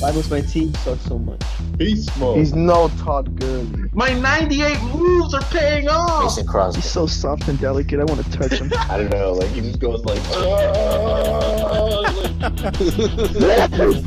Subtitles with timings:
[0.00, 1.42] Why does my team suck so much?
[1.76, 2.38] Beast mode.
[2.38, 3.90] He's no Todd Gurley.
[3.92, 6.22] My 98 moves are paying off.
[6.22, 6.80] Mason Crosby.
[6.80, 8.00] He's so soft and delicate.
[8.00, 8.72] I want to touch him.
[8.78, 9.32] I don't know.
[9.32, 10.18] Like he just goes like.
[12.40, 12.56] Ah!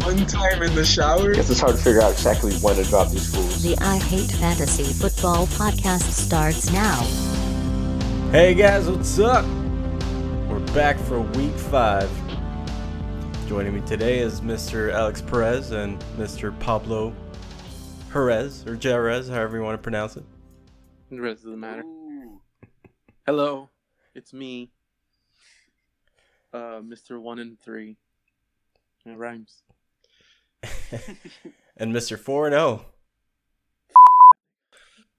[0.04, 1.36] One time in the shower.
[1.36, 3.62] Guess it's hard to figure out exactly when to drop these fools.
[3.62, 7.01] The I Hate Fantasy Football podcast starts now.
[8.31, 9.46] Hey guys, what's up?
[10.49, 12.10] We're back for week five.
[13.54, 14.92] Joining me today is Mr.
[14.92, 16.59] Alex Perez and Mr.
[16.59, 17.13] Pablo
[18.12, 20.23] Jerez, or Jerez, however you want to pronounce it.
[21.12, 21.84] The rest doesn't matter.
[23.27, 23.70] Hello,
[24.16, 24.71] it's me,
[26.52, 27.21] uh, Mr.
[27.21, 27.95] One and Three.
[29.05, 29.62] It rhymes.
[31.77, 32.17] and Mr.
[32.17, 32.54] 4 and.
[32.55, 32.85] 0.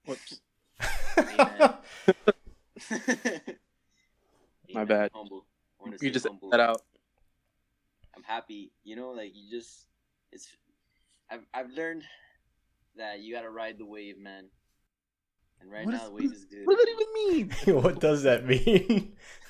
[0.07, 0.41] Whoops.
[4.73, 5.09] My bad.
[5.13, 5.45] Humble.
[6.01, 6.49] You just humble.
[6.49, 6.81] that out.
[8.27, 8.71] I'm happy.
[8.83, 9.85] You know, like you just
[10.31, 10.47] it's.
[11.29, 12.03] I've I've learned
[12.97, 14.45] that you gotta ride the wave, man.
[15.61, 16.65] And right What now is- the wave is good.
[16.65, 17.51] What does that even mean?
[17.83, 19.13] what does that mean?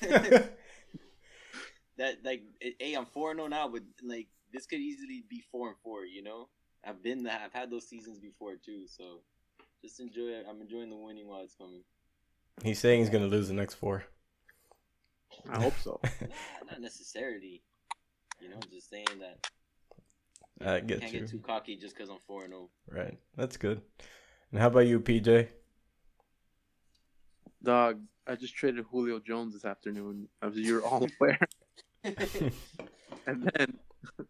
[1.98, 5.42] that like, it- hey, I'm four and zero now, but like this could easily be
[5.50, 6.04] four and four.
[6.04, 6.48] You know,
[6.84, 7.42] I've been that.
[7.44, 8.86] I've had those seasons before too.
[8.86, 9.20] So
[9.82, 10.46] just enjoy it.
[10.48, 11.82] I'm enjoying the winning while it's coming.
[12.62, 14.04] He's saying he's going to lose the next four.
[15.50, 16.00] I hope so.
[16.02, 16.26] Nah,
[16.70, 17.62] not necessarily.
[18.40, 19.50] You know, just saying that.
[20.60, 21.20] I get Can't you.
[21.20, 22.70] get too cocky just because I'm four and oh.
[22.90, 23.04] zero.
[23.04, 23.18] Right.
[23.36, 23.82] That's good.
[24.50, 25.48] And how about you, PJ?
[27.62, 31.38] Dog, I just traded Julio Jones this afternoon, as you're all aware.
[32.04, 32.14] and
[33.26, 33.78] then,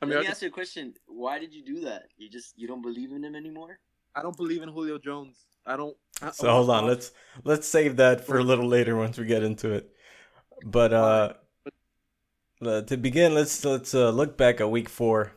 [0.00, 0.94] I mean, Let I, me ask you a question.
[1.06, 2.04] Why did you do that?
[2.16, 3.78] You just you don't believe in him anymore?
[4.14, 5.44] I don't believe in Julio Jones.
[5.66, 5.96] I don't.
[6.20, 7.12] I, So hold on, let's
[7.44, 9.90] let's save that for a little later once we get into it.
[10.64, 11.32] But uh,
[12.66, 15.32] uh, to begin, let's let's uh, look back at week four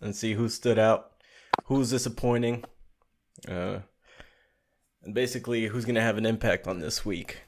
[0.00, 1.12] and see who stood out,
[1.64, 2.64] who's disappointing,
[3.48, 3.78] uh,
[5.02, 7.42] and basically who's gonna have an impact on this week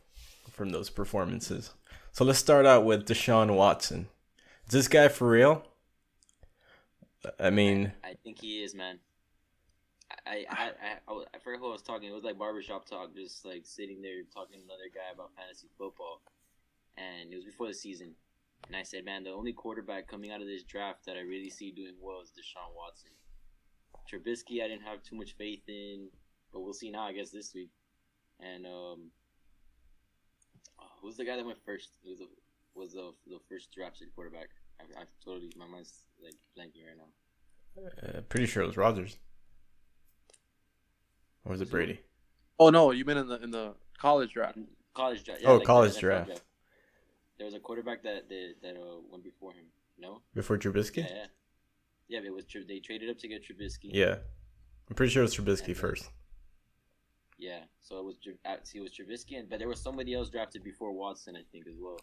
[0.51, 1.73] from those performances.
[2.13, 4.09] So let's start out with Deshaun Watson.
[4.67, 5.65] Is this guy for real?
[7.39, 8.99] I mean, I think he is, man.
[10.27, 10.71] I I
[11.09, 12.09] I, I, I forgot who I was talking.
[12.09, 15.69] It was like barbershop talk, just like sitting there talking to another guy about fantasy
[15.77, 16.23] football,
[16.97, 18.15] and it was before the season.
[18.67, 21.51] And I said, man, the only quarterback coming out of this draft that I really
[21.51, 23.11] see doing well is Deshaun Watson.
[24.11, 26.09] Trubisky, I didn't have too much faith in,
[26.53, 27.07] but we'll see now.
[27.07, 27.71] I guess this week.
[28.41, 29.11] And um,
[30.81, 31.91] oh, who's the guy that went first?
[32.05, 32.29] It was the
[32.75, 34.49] was the the first drafted quarterback.
[34.81, 38.19] I, I totally my mind's like blanking right now.
[38.19, 39.19] uh, pretty sure it was Rodgers.
[41.45, 42.01] Or was it Brady?
[42.59, 44.59] Oh no, you meant in the in the college draft.
[44.95, 45.43] College draft.
[45.45, 46.43] Oh, the college NFL draft.
[47.39, 49.67] There was a quarterback that that, that uh, went before him.
[49.99, 50.23] No.
[50.35, 50.99] Before Trubisky?
[50.99, 51.27] Yeah, yeah.
[52.09, 53.91] Yeah, but it was they traded up to get Trubisky.
[53.93, 54.17] Yeah.
[54.89, 56.11] I'm pretty sure it was Trubisky first.
[57.39, 57.61] Yeah.
[57.81, 60.31] So it was Tru- uh, see, it was Trubisky, and but there was somebody else
[60.31, 61.99] drafted before Watson, I think, as well.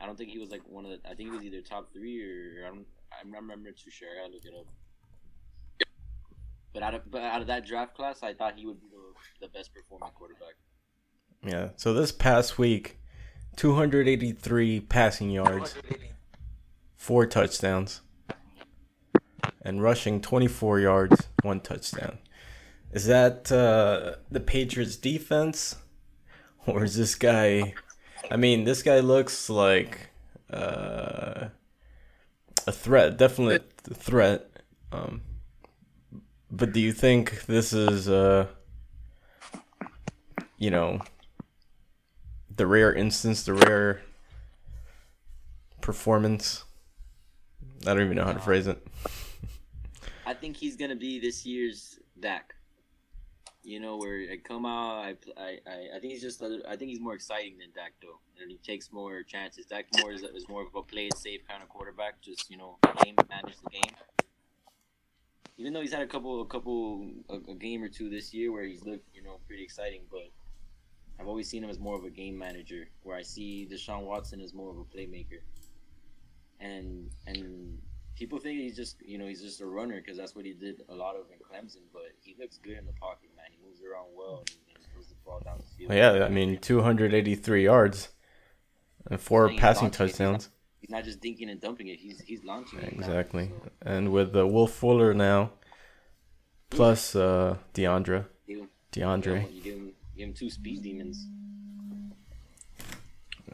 [0.00, 0.98] I don't think he was like one of the.
[1.08, 2.86] I think he was either top three or I don't.
[3.20, 4.08] I'm not remember too sure.
[4.08, 4.66] I gotta look it up.
[6.72, 9.46] But out of but out of that draft class, I thought he would be the,
[9.46, 10.54] the best performing quarterback.
[11.44, 11.70] Yeah.
[11.76, 12.98] So this past week,
[13.56, 15.74] 283 passing yards,
[16.96, 18.00] four touchdowns,
[19.62, 22.18] and rushing 24 yards, one touchdown.
[22.92, 25.76] Is that uh, the Patriots defense?
[26.66, 27.74] Or is this guy.
[28.30, 30.10] I mean, this guy looks like
[30.50, 31.48] uh,
[32.66, 33.16] a threat.
[33.16, 33.60] Definitely
[33.90, 34.48] a threat.
[34.92, 35.22] Um,
[36.50, 38.46] but do you think this is, uh,
[40.58, 41.00] you know,
[42.62, 44.02] the rare instance, the rare
[45.80, 46.62] performance?
[47.84, 48.86] I don't even know how to phrase it.
[50.26, 52.54] I think he's gonna be this year's Dak.
[53.64, 55.58] You know, where I come out, I, I,
[55.96, 58.92] I, think he's just, I think he's more exciting than Dak though, and he takes
[58.92, 59.66] more chances.
[59.66, 62.58] Dak more is, is more of a play it safe kind of quarterback, just you
[62.58, 63.96] know, game manage the game.
[65.58, 68.52] Even though he's had a couple, a couple, a, a game or two this year
[68.52, 70.30] where he's looked, you know, pretty exciting, but
[71.22, 72.88] I've always seen him as more of a game manager.
[73.04, 75.38] Where I see Deshaun Watson as more of a playmaker,
[76.58, 77.78] and and
[78.16, 80.82] people think he's just you know he's just a runner because that's what he did
[80.88, 81.82] a lot of in Clemson.
[81.92, 83.46] But he looks good in the pocket, man.
[83.52, 84.42] He moves around well
[84.74, 85.92] and, throws the ball down the field.
[85.94, 88.08] Yeah, I mean, 283 yards
[89.08, 90.48] and four passing launching he's not- touchdowns.
[90.80, 92.00] He's not just dinking and dumping it.
[92.00, 92.98] He's he's launching it.
[92.98, 93.52] now, Exactly.
[93.62, 95.52] so And with uh, Will Fuller now,
[96.70, 98.26] plus uh, DeAndre.
[98.92, 99.54] DeAndre.
[99.54, 99.92] You give him
[100.22, 101.26] give him two speed demons.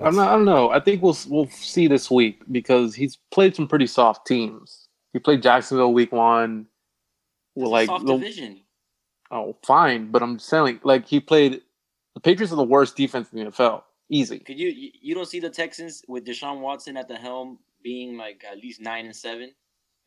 [0.03, 0.29] I'm not.
[0.29, 0.70] I don't know.
[0.70, 4.88] I think we'll we'll see this week because he's played some pretty soft teams.
[5.12, 6.67] He played Jacksonville week one.
[7.55, 8.61] Well, like soft the- division.
[9.31, 11.62] oh, fine, but I'm saying like he played.
[12.15, 13.82] The Patriots are the worst defense in the NFL.
[14.11, 14.38] Easy.
[14.38, 18.44] Could you you don't see the Texans with Deshaun Watson at the helm being like
[18.50, 19.53] at least nine and seven?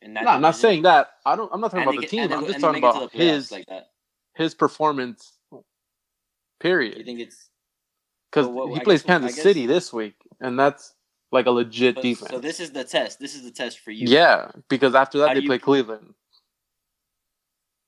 [0.00, 1.10] And No, I'm not saying that.
[1.26, 1.50] I don't.
[1.52, 2.32] I'm not talking about the team.
[2.32, 3.90] I'm just talking about his like that.
[4.34, 5.38] his performance.
[6.62, 7.04] You Period.
[7.04, 7.48] think it's
[8.30, 10.94] Because Well, well, he I plays guess- Kansas guess- City this week, and that's
[11.32, 12.30] like a legit but- defense.
[12.30, 12.38] so?
[12.38, 13.18] This is the test.
[13.18, 14.06] This is the test for you.
[14.06, 16.14] Yeah, because after that How they do you- play Cleveland.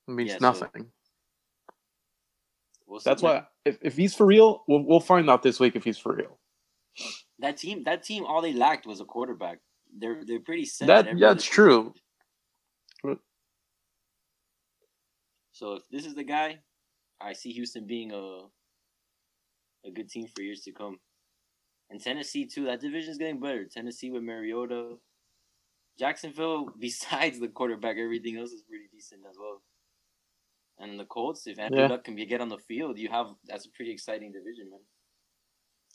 [0.09, 0.93] It means Yeah, so- nothing.
[2.87, 3.00] We'll.
[3.00, 5.97] That's why if, if he's for real, we'll we'll find out this week if he's
[5.99, 6.38] for real.
[7.38, 7.82] that team.
[7.85, 8.25] That team.
[8.27, 9.61] All they lacked was a quarterback.
[9.97, 10.87] They're they're pretty set.
[10.88, 11.94] That- at yeah, other it's true.
[15.53, 16.59] So if this is the guy,
[17.20, 18.41] I see Houston being a
[19.86, 20.98] a good team for years to come.
[21.90, 22.64] And Tennessee too.
[22.64, 23.64] That division is getting better.
[23.66, 24.96] Tennessee with Mariota,
[25.98, 26.70] Jacksonville.
[26.78, 29.62] Besides the quarterback, everything else is pretty decent as well.
[30.78, 31.86] And the Colts, if Andrew Yeah.
[31.88, 34.81] Luck can be, get on the field, you have that's a pretty exciting division, man.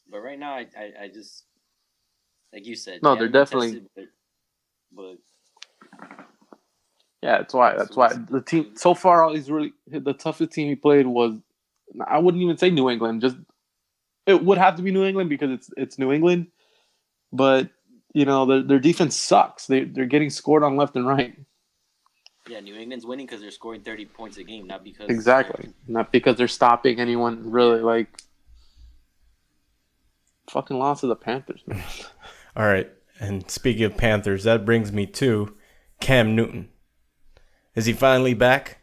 [0.10, 1.46] But right now, I I, I just
[2.54, 4.06] like you said, No, they they're definitely- tested, but,
[4.96, 5.16] but
[7.22, 7.76] Yeah, that's why.
[7.76, 9.24] That's why the team so far.
[9.24, 11.40] All he's really the toughest team he played was.
[12.08, 13.22] I wouldn't even say New England.
[13.22, 13.36] Just
[14.30, 16.48] it would have to be New England because it's it's New England.
[17.34, 17.70] But
[18.14, 19.68] you know their their defense sucks.
[19.68, 21.36] They they're getting scored on left and right.
[22.48, 25.70] yeah, New England's winning because they're scoring thirty points a game, not because Exactly.
[25.88, 28.22] Not because they're stopping anyone really like.
[30.52, 31.84] Fucking loss of the Panthers, man.
[32.56, 32.90] All right.
[33.20, 35.56] And speaking of Panthers, that brings me to
[36.00, 36.70] Cam Newton.
[37.76, 38.80] Is he finally back?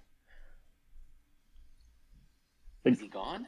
[2.84, 3.46] Is he gone?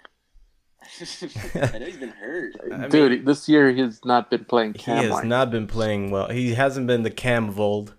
[1.01, 2.55] I know he's been hurt.
[2.73, 5.25] I Dude, this year he's not been playing He Cam has like.
[5.25, 6.29] not been playing well.
[6.29, 7.95] He hasn't been the Cam of old,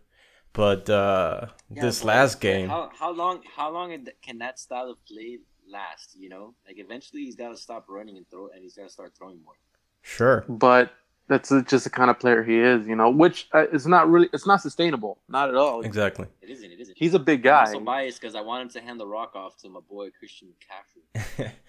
[0.53, 4.89] but uh, Yeah, this but- last game, How how long how long can that style
[4.89, 5.39] of play
[5.71, 6.15] last?
[6.17, 8.89] You know, like eventually he's got to stop running and throw, and he's got to
[8.89, 9.55] start throwing more.
[10.01, 10.45] sure.
[10.47, 10.91] but
[11.27, 13.11] that's just the kind of player he is, you know.
[13.11, 14.29] Which uh, is not really.
[14.33, 15.19] It's not sustainable.
[15.29, 15.81] Not at all.
[15.81, 16.25] Exactly.
[16.41, 16.71] It isn't.
[16.71, 16.97] It isn't.
[16.97, 17.59] He's a big I'm guy.
[17.65, 20.47] also biased because I want him to hand the rock off to my boy Christian
[20.47, 21.51] McCaffrey.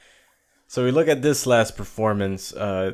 [0.70, 2.92] so we look at this last performance: uh,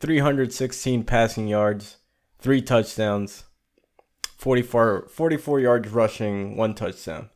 [0.00, 1.98] 316 passing yards,
[2.38, 3.44] three touchdowns,
[4.38, 7.28] 44, 44 yards rushing, one touchdown.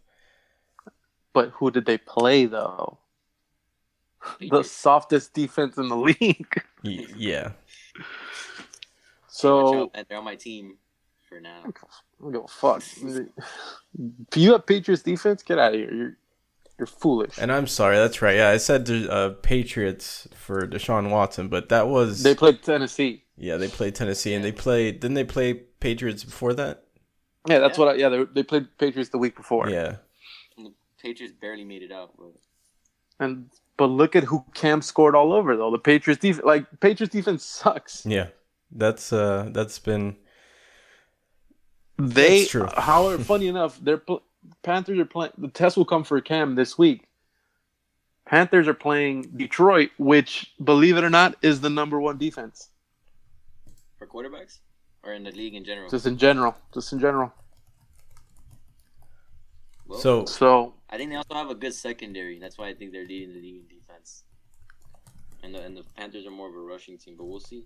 [1.34, 3.00] But who did they play though?
[4.40, 6.62] The softest defense in the league.
[6.82, 7.50] Yeah.
[9.28, 10.78] So they're on my team
[11.28, 11.60] for now.
[11.66, 11.70] I
[12.22, 12.82] don't give a fuck.
[13.02, 15.92] If you have Patriots defense, get out of here.
[15.92, 16.16] You're
[16.78, 17.38] you're foolish.
[17.38, 18.36] And I'm sorry, that's right.
[18.36, 23.24] Yeah, I said the uh, Patriots for Deshaun Watson, but that was They played Tennessee.
[23.36, 26.84] yeah they played Tennessee and they played didn't they play Patriots before that?
[27.48, 27.84] Yeah, that's Yeah.
[27.84, 27.94] what.
[27.94, 29.68] I, yeah, they, they played Patriots the week before.
[29.70, 29.96] Yeah.
[30.56, 32.12] and The Patriots barely made it out.
[32.18, 32.32] But
[33.20, 35.70] And but look at who Cam scored all over though.
[35.70, 38.04] The Patriots defense, like Patriots defense, sucks.
[38.06, 38.28] Yeah.
[38.72, 40.16] That's uh that's been
[41.98, 42.68] They, That's true.
[42.76, 44.22] however, funny enough, their pl-
[44.62, 45.32] Panthers are playing.
[45.38, 47.08] The test will come for Cam this week.
[48.26, 52.70] Panthers are playing Detroit, which, believe it or not, is the number one defense.
[53.98, 54.58] for quarterbacks
[55.04, 55.88] or in the league in general.
[55.88, 57.32] Just in general, just in general.
[59.86, 62.38] Well, so So I think they also have a good secondary.
[62.38, 64.24] That's why I think they're leading the league in defense.
[65.42, 67.64] And the and the Panthers are more of a rushing team, but we'll see.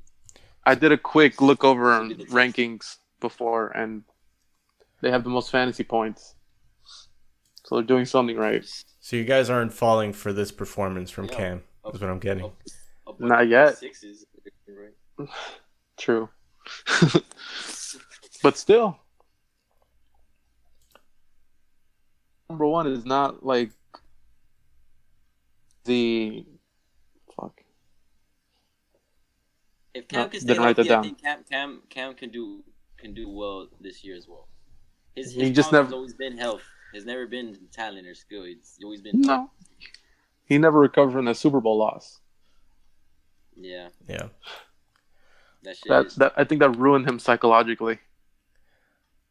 [0.66, 2.37] I did a quick look over on Should be the test.
[2.37, 4.04] rankings before, and
[5.00, 6.34] they have the most fantasy points.
[7.70, 8.64] So they're doing something right.
[8.98, 11.34] so you guys aren't falling for this performance from Yeah.
[11.36, 11.62] Cam.
[11.94, 12.46] Is what I'm getting.
[12.46, 12.56] Up-
[13.06, 13.78] up Not yet.
[13.78, 14.26] Sixes,
[14.68, 15.28] right?
[15.96, 16.28] True.
[18.42, 18.98] but still,
[22.48, 23.70] number one is not like
[25.84, 26.44] the
[27.36, 27.60] fuck.
[29.94, 31.04] If Cam No, can stay didn't write that healthy, I down.
[31.04, 32.64] think Cam Cam Cam can do
[32.98, 34.48] can do well this year as well.
[35.14, 36.62] His, He his just problem's never- always been health.
[36.92, 38.42] It's never been talent or skill.
[38.44, 39.50] It's always been No,
[40.44, 42.20] he never recovered from that Super Bowl loss.
[43.56, 43.88] yeah.
[44.09, 44.28] Yeah.
[45.62, 47.99] That shit That is that I think that ruined him psychologically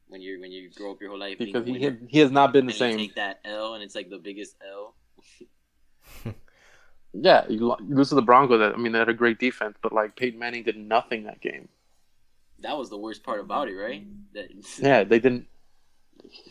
[0.08, 2.10] when you when you grow up your whole life because he being a winner, had,
[2.10, 2.98] he has not been the and you same.
[2.98, 4.96] take that L and it's like the biggest L.
[7.12, 8.60] Yeah, you, lo- you lose to the Broncos.
[8.60, 11.42] That I mean, they had a great defense, but like Peyton Manning did nothing that
[11.42, 11.68] game.
[12.60, 14.06] That was the worst part about it, right?
[14.36, 15.48] That Yeah, they didn't.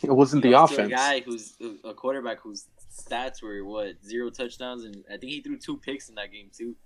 [0.03, 0.93] It wasn't the lost offense.
[0.93, 1.55] A guy who's
[1.85, 6.09] a quarterback whose stats were what zero touchdowns, and I think he threw two picks
[6.09, 6.77] in that game too.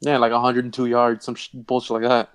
[0.00, 2.30] Yeah, like 102 yards, some sh- bullshit like that.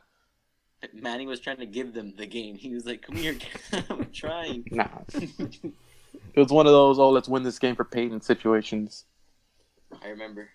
[0.94, 2.56] Manning was trying to give them the game.
[2.56, 3.38] He was like, "Come here,
[3.90, 4.88] I'm trying." Nah.
[6.34, 9.06] It was one of those, oh, let's win this game for Peyton situations.
[10.02, 10.50] I remember.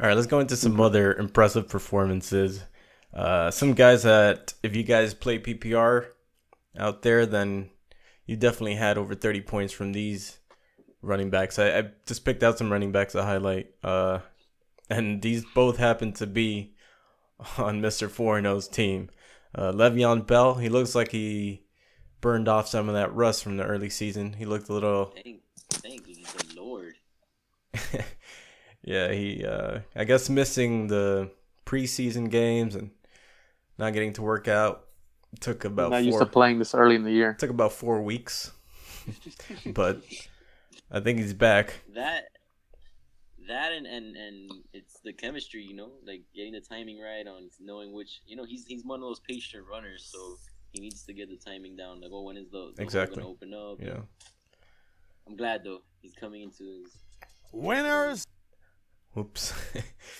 [0.00, 2.64] All right, let's go into some other impressive performances.
[3.12, 6.06] Uh, some guys that, if you guys play PPR
[6.78, 7.70] out there, then
[8.26, 10.38] you definitely had over 30 points from these
[11.02, 11.58] running backs.
[11.58, 13.70] I, I just picked out some running backs to highlight.
[13.82, 14.20] Uh,
[14.90, 16.74] and these both happen to be
[17.58, 18.10] on Mr.
[18.10, 19.10] 4 0's team.
[19.54, 21.64] Uh, Le'Veon Bell, he looks like he
[22.20, 24.32] burned off some of that rust from the early season.
[24.32, 26.94] He looked a little Thank, thank you, the Lord.
[28.82, 31.30] yeah, he uh I guess missing the
[31.66, 32.90] preseason games and
[33.78, 34.83] not getting to work out
[35.40, 37.34] took about not used to playing this early in the year.
[37.38, 38.52] took about 4 weeks.
[39.66, 40.02] but
[40.90, 41.80] I think he's back.
[41.94, 42.24] That,
[43.48, 47.50] that, and and and it's the chemistry, you know, like getting the timing right on
[47.60, 50.36] knowing which, you know, he's he's one of those patient runners, so
[50.72, 52.00] he needs to get the timing down.
[52.00, 53.16] Like, oh, when is the, the Exactly.
[53.22, 53.80] going to open up?
[53.80, 54.02] Yeah.
[55.26, 56.96] I'm glad though he's coming into his.
[57.52, 58.26] Winners.
[59.16, 59.54] Oops.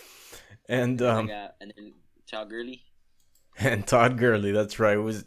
[0.68, 1.92] and I um got, and then
[2.26, 2.82] Child Gurley.
[3.58, 5.24] and Todd Gurley, that's right, was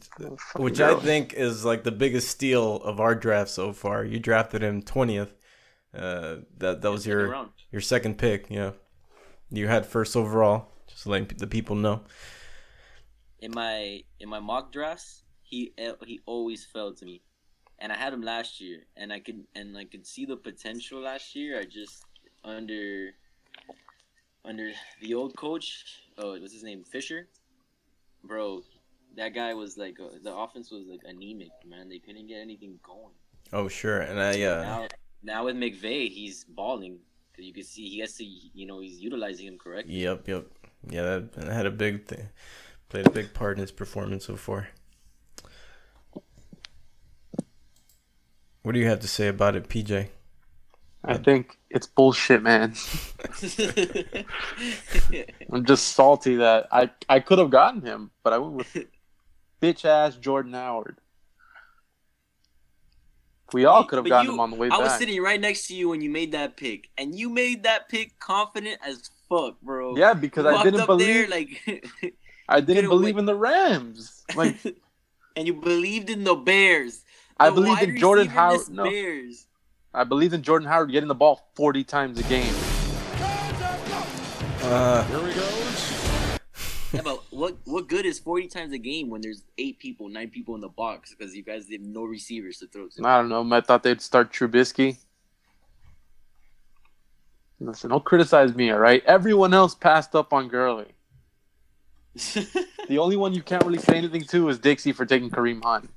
[0.55, 4.03] which I think is like the biggest steal of our draft so far.
[4.05, 5.31] You drafted him 20th.
[5.93, 8.71] Uh that that was Second your your second pick, yeah.
[9.49, 12.01] You had first overall, just letting the people know.
[13.39, 15.73] in my in my mock drafts, he
[16.05, 17.21] he always fell to me,
[17.79, 20.99] and I had him last year, and I could and I could see the potential
[21.01, 21.59] last year.
[21.59, 22.05] I just
[22.43, 23.11] under
[24.45, 25.85] under the old coach,
[26.17, 27.27] oh, what's his name, Fisher,
[28.27, 28.61] bro.
[29.15, 31.89] That guy was like uh, the offense was like anemic, man.
[31.89, 33.13] They couldn't get anything going.
[33.53, 34.01] Oh, sure.
[34.01, 34.87] And I uh Now
[35.23, 36.99] now with McVay, he's balling
[37.31, 39.95] because you can see he has to, you know, he's utilizing him correctly.
[39.95, 40.45] Yep, yep.
[40.89, 42.29] Yeah, that, that had a big thing.
[42.89, 44.69] Played a big part in his performance so far.
[48.61, 50.09] What do you have to say about it, PJ?
[51.03, 52.73] I think it's bullshit, man.
[55.51, 58.77] I'm just salty that I I could have gotten him, but I went with
[59.61, 60.99] bitch ass Jordan Howard.
[63.53, 65.67] We all could have gotten you- him on the way I was sitting right next
[65.67, 69.61] to you when you made that pick, and you made that pick confident as fuck,
[69.61, 69.95] bro.
[69.95, 72.13] Yeah, because I didn't believe there, like,
[72.49, 73.19] I didn't believe wait.
[73.21, 74.25] in the Rams.
[74.35, 74.57] Like
[75.37, 77.03] and you believed in the Bears.
[77.39, 78.69] I The believed in Jordan Howard.
[78.69, 79.47] No, Bears.
[79.93, 82.53] I believe in Jordan Howard getting the ball 40 times a game.
[84.63, 85.93] Uh, Here he goes.
[86.93, 90.29] Yeah, but what what good is forty times a game when there's eight people, nine
[90.29, 93.05] people in the box because you guys have no receivers to throw to?
[93.05, 93.55] I don't know.
[93.55, 94.97] I thought they'd start Trubisky.
[97.59, 99.03] Listen, don't criticize me, all right?
[99.05, 100.87] Everyone else passed up on Gurley.
[102.87, 105.89] The only one you can't really say anything to is Dixie for taking Kareem Hunt.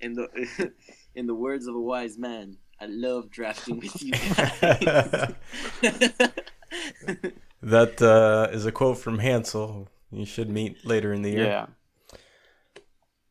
[0.00, 0.28] in the
[1.16, 5.34] in the words of a wise man, I love drafting with you guys.
[7.62, 9.88] that uh, is a quote from Hansel.
[10.12, 11.46] You should meet later in the year.
[11.46, 11.66] Yeah.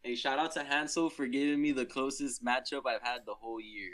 [0.01, 3.61] Hey, shout out to Hansel for giving me the closest matchup I've had the whole
[3.61, 3.91] year.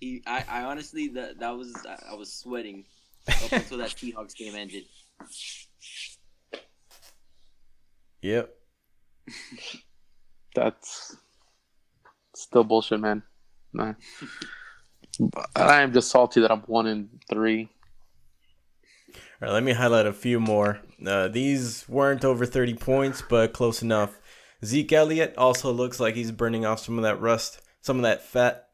[0.00, 2.84] He, I, I honestly that that was I, I was sweating
[3.28, 4.84] up until that Seahawks game ended.
[8.20, 8.54] Yep.
[10.54, 11.16] That's
[12.44, 13.22] still bullshit, man.
[13.72, 13.94] Nah.
[15.56, 17.68] I am just salty that I'm one in three.
[19.14, 20.80] All right, let me highlight a few more.
[21.04, 24.18] Uh, these weren't over 30 points, but close enough.
[24.64, 28.22] Zeke Elliott also looks like he's burning off some of that rust, some of that
[28.22, 28.68] fat.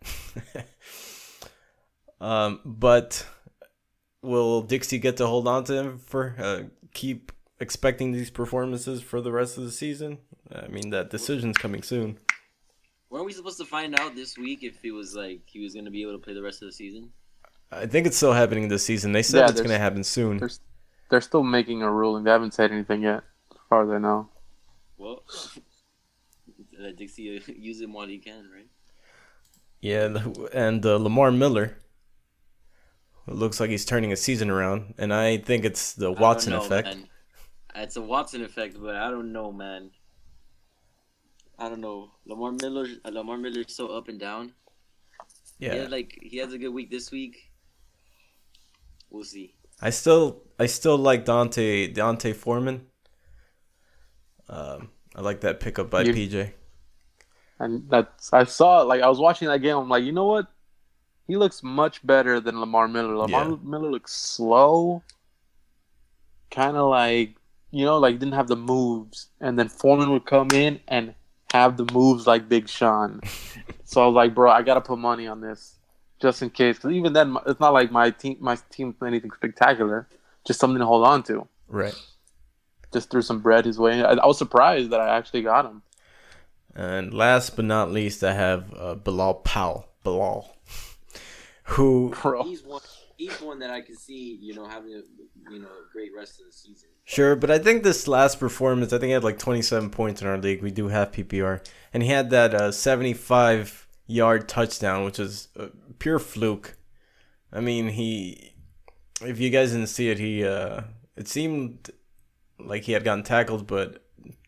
[2.21, 3.27] um, but
[4.23, 6.63] will Dixie get to hold on to him for uh,
[6.95, 10.19] keep expecting these performances for the rest of the season?
[10.53, 12.19] I mean, that decision's coming soon.
[13.11, 15.91] Weren't we supposed to find out this week if he was like he was gonna
[15.91, 17.11] be able to play the rest of the season?
[17.73, 19.13] I think it's still happening this season.
[19.13, 20.39] They said Yeah, it's going to happen soon.
[20.39, 20.51] They're,
[21.09, 22.25] they're still making a ruling.
[22.25, 24.29] They haven't said anything yet, as far as I know.
[24.99, 25.23] Well,
[26.97, 28.67] Dixie uh, use him while he can, right?
[29.81, 30.19] Yeah,
[30.53, 31.77] and uh, Lamar Miller.
[33.29, 36.21] It looks like he's turning a season around, and I think it's the I don't
[36.21, 36.89] Watson know, effect.
[36.89, 37.09] man.
[37.77, 39.91] It's a Watson effect, but I don't know, man.
[41.61, 42.11] I don't know.
[42.27, 44.53] Lamar Miller, Lamar Miller's so up and down.
[45.59, 47.37] Yeah, Yeah, like he has a good week this week.
[49.11, 49.55] We'll see.
[49.83, 52.87] I still, I still like D'Onta, D'Onta Foreman.
[54.49, 56.53] Um, I like that pickup by You- PJ.
[57.59, 58.81] And that's I saw.
[58.83, 59.77] Like I was watching that game.
[59.77, 60.47] I'm like, you know what?
[61.27, 63.15] He looks much better than Lamar Miller.
[63.15, 63.57] Lamar Yeah.
[63.63, 65.03] Miller looks slow,
[66.51, 67.37] kind of like
[67.71, 71.15] you know, like didn't have the moves, and then Foreman would come in and
[71.53, 73.21] have the moves like Big Sean.
[73.85, 75.77] so I was like, bro, I gotta put money on this
[76.21, 76.77] just in case.
[76.77, 80.09] Because even then, it's not like my team, my team's anything spectacular,
[80.47, 81.49] just something to hold on to.
[81.69, 81.95] Right.
[82.93, 84.03] Just threw some bread his way.
[84.03, 85.83] I, I was surprised that I actually got him.
[86.75, 89.89] And last but not least, I have uh, Bilal Powell.
[90.05, 90.57] Bilal.
[91.65, 92.81] Who Bro, He's one.
[93.17, 95.03] He's one that I can see, you know, having a
[95.53, 96.89] you know a great rest of the season.
[97.11, 100.29] Sure, but I think this last performance, I think he had like 27 points in
[100.29, 100.63] our league.
[100.63, 101.61] We do have PPR.
[101.93, 106.77] And he had that uh, 75 yard touchdown, which is a pure fluke.
[107.53, 108.55] I mean, he,
[109.23, 110.83] if you guys didn't see it, he, uh,
[111.17, 111.91] it seemed
[112.61, 114.05] like he had gotten tackled, but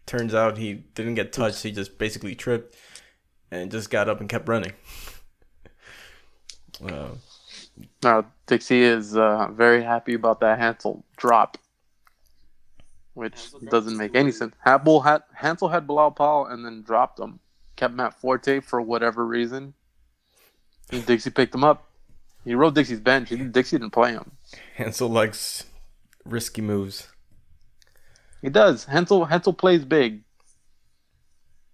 [0.06, 1.64] turns out he didn't get touched.
[1.64, 2.76] He just basically tripped
[3.50, 4.72] and just got up and kept running.
[6.82, 7.10] Uh,
[8.02, 11.58] now Dixie is uh, very happy about that Hansel drop,
[13.14, 14.38] which Hansel doesn't make any words.
[14.38, 14.54] sense.
[14.64, 17.40] Hansel had Hansel had Bilal Powell and then dropped him.
[17.76, 19.74] Kept Matt Forte for whatever reason.
[20.90, 21.90] And Dixie picked him up.
[22.44, 23.28] He rode Dixie's bench.
[23.30, 24.32] He, Dixie didn't play him.
[24.74, 25.64] Hansel likes
[26.24, 27.08] risky moves.
[28.42, 28.84] He does.
[28.84, 30.24] Hansel Hansel plays big.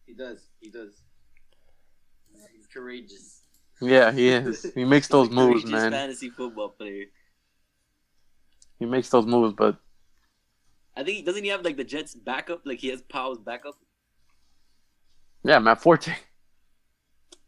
[0.07, 0.47] He does.
[0.61, 0.93] He does.
[2.55, 3.43] He's courageous.
[3.81, 4.67] Yeah, he is.
[4.75, 5.93] He makes those moves, courageous man.
[5.93, 7.05] Fantasy football player.
[8.79, 9.77] He makes those moves, but
[10.99, 12.63] I think he doesn't he have like the Jets backup?
[12.67, 13.77] Like he has Powell's backup.
[15.45, 16.13] yeah, Matt Forte.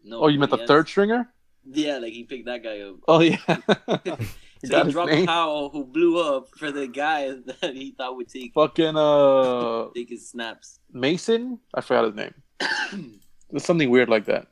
[0.04, 0.20] No.
[0.22, 1.28] Oh, you meant the has- third stringer?
[1.70, 2.96] Yeah, like he picked that guy up.
[3.08, 3.36] Oh yeah.
[4.62, 5.26] So he dropped name?
[5.26, 7.30] Powell, who blew up for the guy
[7.62, 10.80] that he thought would take Fucking uh take his snaps.
[10.92, 11.58] Mason?
[11.74, 12.34] I forgot his name.
[13.52, 14.46] It's something weird like that.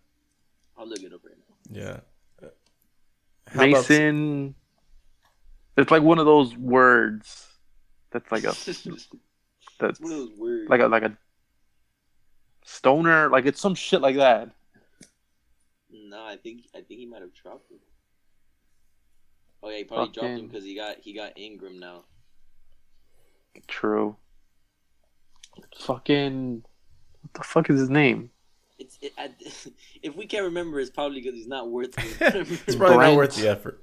[0.76, 1.78] I'll look it up right now.
[1.80, 2.48] Yeah.
[3.46, 4.54] How about- Mason.
[5.76, 7.47] It's like one of those words.
[8.18, 8.54] That's like a
[9.78, 10.70] that's one of those words.
[10.70, 11.16] like a like a
[12.64, 13.28] stoner.
[13.28, 14.50] Like it's some shit like that.
[15.90, 17.78] No, I think I think he might have dropped him.
[19.62, 22.04] Oh yeah, he probably dropped him because he got he got Ingram now.
[23.66, 24.16] True.
[25.80, 26.64] Fucking.
[27.22, 28.30] What the fuck is his name?
[28.78, 29.30] It's it, I,
[30.02, 32.16] if we can't remember, it's probably because he's not worth it.
[32.66, 33.82] it's probably not worth the effort.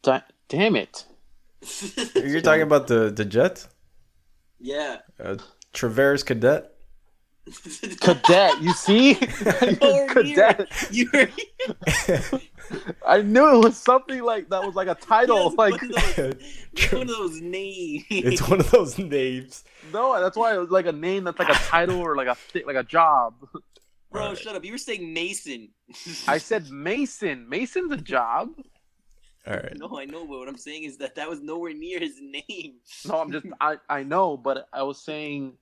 [0.00, 0.06] It.
[0.06, 1.04] Da- damn it.
[2.14, 3.66] You're talking about the, the Jet?
[4.58, 4.98] yeah.
[5.22, 5.36] Uh,
[5.74, 6.72] Travaris Cadet?
[8.00, 9.14] Cadet, you see?
[9.82, 10.66] Oh, Cadet.
[10.90, 11.10] You
[13.06, 15.44] I knew it was something like that was like a title.
[15.50, 16.34] Yes, like one of those,
[16.74, 18.04] it's one of those names.
[18.10, 19.64] it's one of those names.
[19.92, 22.34] no, that's why it was like a name that's like a title or like a
[22.36, 23.34] thi- like a job.
[24.12, 24.38] Bro, Alright.
[24.38, 24.64] shut up.
[24.64, 25.68] You were saying Mason.
[26.28, 27.48] I said Mason.
[27.48, 28.48] Mason's a job.
[29.46, 29.72] All right.
[29.76, 32.74] No, I know, but what I'm saying is that that was nowhere near his name.
[33.06, 35.54] No, I'm just I I know, but I was saying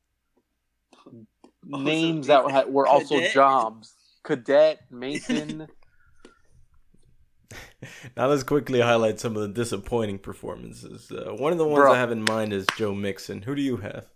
[1.64, 3.32] names they- that had, were also Cadet?
[3.34, 3.94] jobs.
[4.24, 5.68] Cadet, Mason.
[8.16, 11.10] Now let's quickly highlight some of the disappointing performances.
[11.10, 11.92] Uh, one of the ones Bro.
[11.92, 13.42] I have in mind is Joe Mixon.
[13.42, 14.06] Who do you have?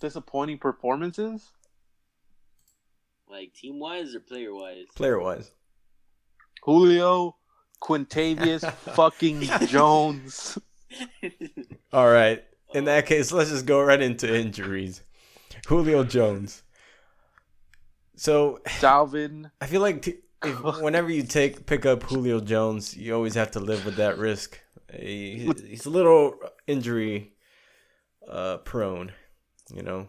[0.00, 1.50] disappointing performances.
[3.28, 4.84] Like team wise or player wise?
[4.94, 5.50] Player wise.
[6.62, 7.36] Julio,
[7.84, 10.58] Quintavious, fucking Jones.
[11.92, 12.42] All right.
[12.72, 15.02] In that case, let's just go right into injuries.
[15.66, 16.62] Julio Jones.
[18.16, 19.50] So Dalvin.
[19.60, 23.50] I feel like t- if, whenever you take pick up Julio Jones, you always have
[23.52, 24.58] to live with that risk.
[24.92, 27.34] He, he's a little injury
[28.28, 29.12] uh, prone,
[29.74, 30.08] you know.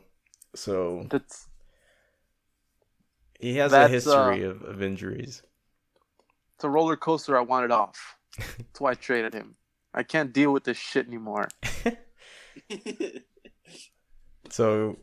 [0.55, 1.47] So That's
[3.39, 5.41] he has a history uh, of, of injuries.
[6.55, 8.17] It's a roller coaster I wanted off.
[8.37, 9.55] That's why I traded him.
[9.93, 11.47] I can't deal with this shit anymore.
[14.49, 14.99] So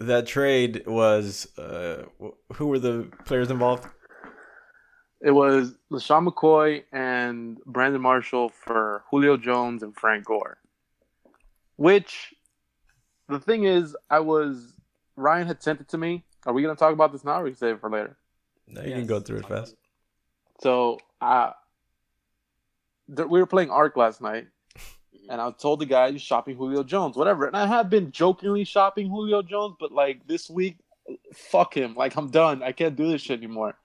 [0.00, 2.04] that trade was uh,
[2.54, 3.86] who were the players involved?
[5.20, 10.58] It was LeSean McCoy and Brandon Marshall for Julio Jones and Frank Gore.
[11.76, 12.34] Which
[13.28, 14.74] the thing is, I was
[15.16, 16.24] Ryan had sent it to me.
[16.46, 18.16] Are we gonna talk about this now or we save it for later?
[18.66, 19.76] No, you can go through it fast.
[20.60, 21.52] So uh
[23.14, 24.46] th- we were playing Ark last night,
[25.28, 27.46] and I told the guy "You shopping Julio Jones, whatever.
[27.46, 30.78] And I have been jokingly shopping Julio Jones, but like this week,
[31.32, 31.94] fuck him.
[31.94, 32.62] Like I'm done.
[32.62, 33.76] I can't do this shit anymore.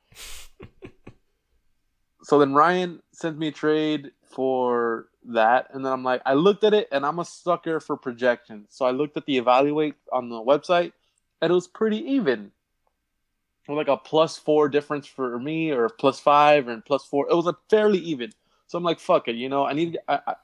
[2.23, 6.63] so then Ryan sent me a trade for that, and then I'm like, I looked
[6.63, 8.67] at it, and I'm a sucker for projections.
[8.69, 10.93] So I looked at the evaluate on the website,
[11.41, 12.51] and it was pretty even.
[13.69, 17.29] Like a plus four difference for me, or plus five and plus four.
[17.29, 18.31] It was a fairly even.
[18.67, 19.65] So I'm like, fuck it, you know.
[19.65, 19.99] I need.
[20.07, 20.35] I, I,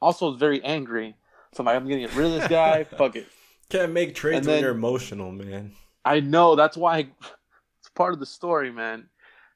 [0.00, 1.16] also was very angry.
[1.52, 2.84] So I'm like, I'm gonna get rid of this guy.
[2.98, 3.26] Fuck it.
[3.68, 5.72] Can't make trades And when you're emotional, man.
[6.04, 7.08] I know that's why
[7.80, 9.08] it's part of the story, man.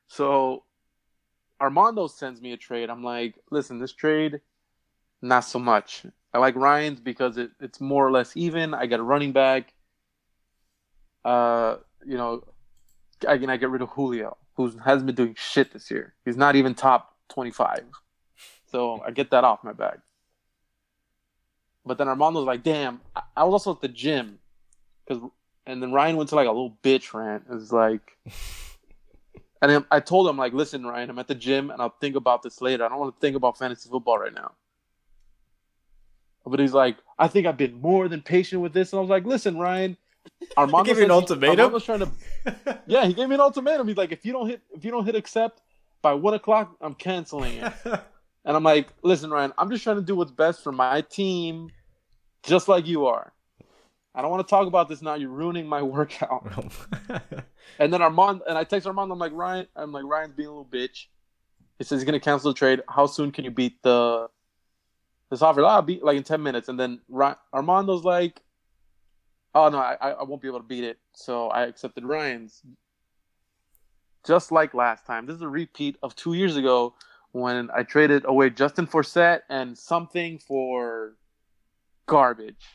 [0.09, 0.65] So
[1.61, 2.91] Armando sends me a trade.
[2.91, 4.41] I'm like, listen, this trade,
[5.23, 6.05] not so much.
[6.33, 8.73] I like Ryan's because it, it's more or less even.
[8.75, 9.75] I got a running back.
[11.25, 12.45] Uh, you know,
[13.29, 16.15] I can I get rid of Julio, who hasn't been doing shit this year.
[16.25, 17.85] He's not even top 25.
[18.71, 19.99] So I get that off my back.
[21.85, 24.39] But then Armando's like, damn, I, I was also at the gym.
[25.09, 25.19] Cause,
[25.67, 27.45] and then Ryan went to like a little bitch rant.
[27.51, 28.17] It was like,
[29.63, 32.17] and then I told him, like, listen, Ryan, I'm at the gym and I'll think
[32.17, 32.85] about this later.
[32.85, 34.53] I don't want to think about fantasy football right now.
[36.47, 38.93] But he's like, I think I've been more than patient with this.
[38.93, 39.97] And I was like, listen, Ryan,
[40.57, 41.59] Armando gave you an ultimatum?
[41.59, 42.11] Armando's trying to
[42.87, 43.89] yeah, he gave me an ultimatum.
[43.89, 45.63] He's like, if you don't hit, if you don't hit accept
[46.03, 47.73] by one o'clock, I'm canceling it.
[47.85, 51.71] and I'm like, listen, Ryan, I'm just trying to do what's best for my team,
[52.43, 53.33] just like you are.
[54.15, 55.15] I don't want to talk about this now.
[55.15, 56.51] You're ruining my workout.
[57.79, 59.13] And then Armand and I text Armand.
[59.13, 61.07] I'm like, Ryan, I'm like, Ryan's being a little bitch.
[61.79, 62.83] He says he's gonna cancel the trade.
[62.89, 64.29] How soon can you beat the
[65.31, 65.65] this offer?
[65.65, 66.69] I'll beat like in ten minutes.
[66.69, 68.43] And then Ryan, Armando's like,
[69.55, 70.99] oh no, I, I won't be able to beat it.
[71.15, 72.63] So I accepted Ryan's.
[74.27, 76.95] Just like last time, this is a repeat of two years ago
[77.33, 81.15] when I traded away Justin Forsett and something for
[82.07, 82.67] garbage.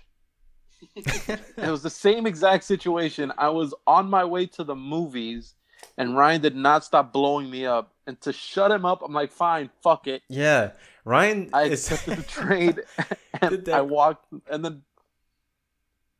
[0.96, 3.32] it was the same exact situation.
[3.38, 5.54] I was on my way to the movies,
[5.98, 7.94] and Ryan did not stop blowing me up.
[8.08, 10.24] And to shut him up, I'm like, fine, fuck it.
[10.30, 10.72] yeah,
[11.06, 12.82] Ryan I is accepted the trade,
[13.42, 14.26] and that- I walked.
[14.50, 14.82] And then,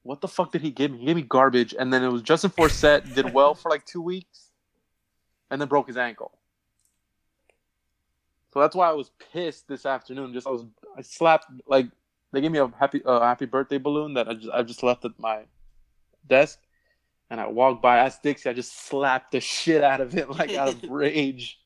[0.06, 1.00] what the fuck did he give me?
[1.00, 1.74] He gave me garbage.
[1.78, 4.52] And then it was Justin Forsett did well for like two weeks,
[5.50, 6.32] and then broke his ankle.
[8.54, 10.32] So that's why I was pissed this afternoon.
[10.32, 10.64] Just I was
[10.96, 11.88] I slapped like
[12.32, 15.06] they gave me a happy uh, happy birthday balloon that I just I just left
[15.06, 15.42] at my
[16.28, 16.60] desk,
[17.32, 17.98] and I walked by.
[17.98, 18.48] I asked Dixie.
[18.48, 21.60] I just slapped the shit out of it like out of rage.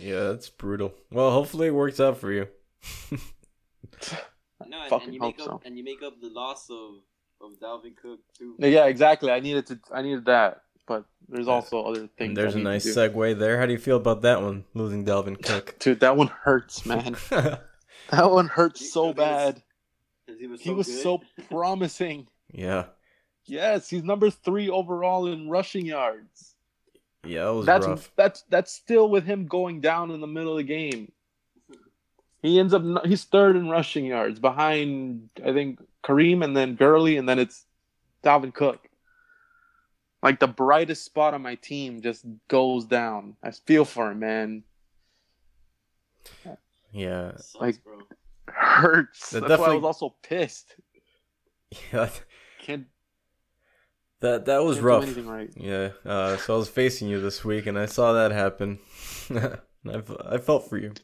[0.00, 0.92] yeah, that's brutal.
[1.12, 2.48] Well, hopefully it works out for you.
[4.66, 5.60] No, and, fucking and you hope make up so.
[5.64, 6.96] and you make up the loss of
[7.40, 8.56] of Dalvin Cook too.
[8.58, 9.30] Yeah, exactly.
[9.30, 9.78] I needed to.
[9.92, 11.52] I needed that, but there's Yeah.
[11.52, 12.10] also other things.
[12.18, 13.58] And there's a nice segue there.
[13.58, 15.76] How do you feel about that one, losing Delvin Cook?
[15.78, 17.16] Dude, that one hurts, man.
[17.30, 17.60] that
[18.10, 19.62] one hurts so bad.
[20.26, 21.02] 'Cause he was He so was good.
[21.02, 22.26] so promising.
[22.52, 22.86] yeah,
[23.46, 26.54] Yes, he's number three overall in rushing yards.
[27.24, 28.12] yeah, that was That's rough.
[28.16, 31.12] that's that's still with him going down in the middle of the game.
[32.42, 37.16] He ends up he's third in rushing yards behind I think Kareem and then Gurley
[37.16, 37.64] and then it's
[38.22, 38.88] Dalvin Cook.
[40.22, 43.36] Like the brightest spot on my team just goes down.
[43.42, 44.62] I feel for him, man.
[46.92, 47.98] Yeah, Sucks, like- bro.
[48.48, 49.30] Hurts.
[49.30, 50.74] That That's why I was also pissed.
[51.92, 52.08] yeah,
[52.62, 52.86] Can't,
[54.20, 55.02] that that was can't do rough.
[55.02, 55.50] anything right.
[55.54, 58.78] Yeah, uh, so I was facing you this week, and I saw that happen.
[59.30, 59.34] I
[59.88, 60.94] I, f- I felt for you.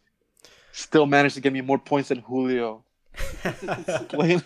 [0.77, 2.83] Still managed to get me more points than Julio.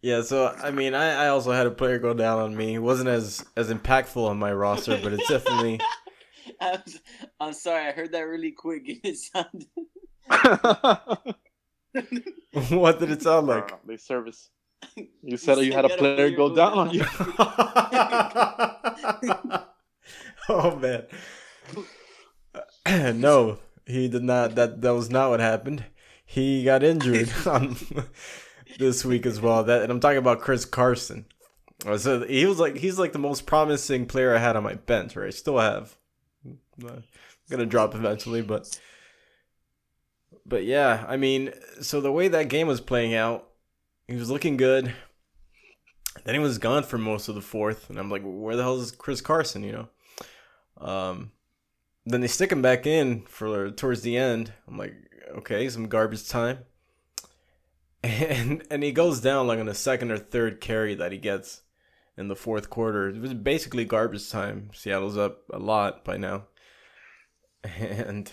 [0.00, 2.74] Yeah, so I mean, I, I also had a player go down on me.
[2.74, 5.80] It wasn't as as impactful on my roster, but it's definitely
[6.60, 6.80] I'm,
[7.40, 8.84] I'm sorry, I heard that really quick.
[9.02, 9.66] It sounded.
[12.78, 13.72] what did it sound like?
[13.86, 14.50] they service.
[15.24, 17.04] You said you had a said player go down on you.
[20.48, 21.06] oh man.
[23.20, 24.54] no, he did not.
[24.54, 25.84] That that was not what happened.
[26.24, 27.76] He got injured on
[28.78, 29.64] this week as well.
[29.64, 31.26] That and I'm talking about Chris Carson.
[31.86, 34.74] Uh, So he was like he's like the most promising player I had on my
[34.74, 35.96] bench, or I still have.
[36.80, 37.02] I'm
[37.50, 38.78] gonna drop eventually, but
[40.44, 43.48] but yeah, I mean, so the way that game was playing out,
[44.06, 44.94] he was looking good.
[46.24, 48.80] Then he was gone for most of the fourth, and I'm like, where the hell
[48.80, 49.62] is Chris Carson?
[49.62, 49.88] You know.
[50.86, 51.32] Um,
[52.08, 54.52] then they stick him back in for towards the end.
[54.66, 54.94] I'm like,
[55.38, 56.60] okay, some garbage time.
[58.02, 61.62] And and he goes down like on the second or third carry that he gets
[62.16, 63.08] in the fourth quarter.
[63.08, 64.70] It was basically garbage time.
[64.72, 66.44] Seattle's up a lot by now.
[67.64, 68.30] And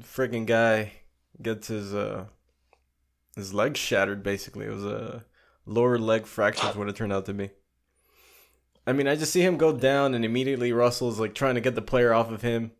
[0.00, 0.92] freaking guy
[1.40, 2.26] gets his uh
[3.36, 4.66] his leg shattered basically.
[4.66, 5.24] It was a
[5.66, 7.50] lower leg fracture is what it turned out to be.
[8.86, 11.74] I mean, I just see him go down and immediately Russell's like trying to get
[11.74, 12.72] the player off of him.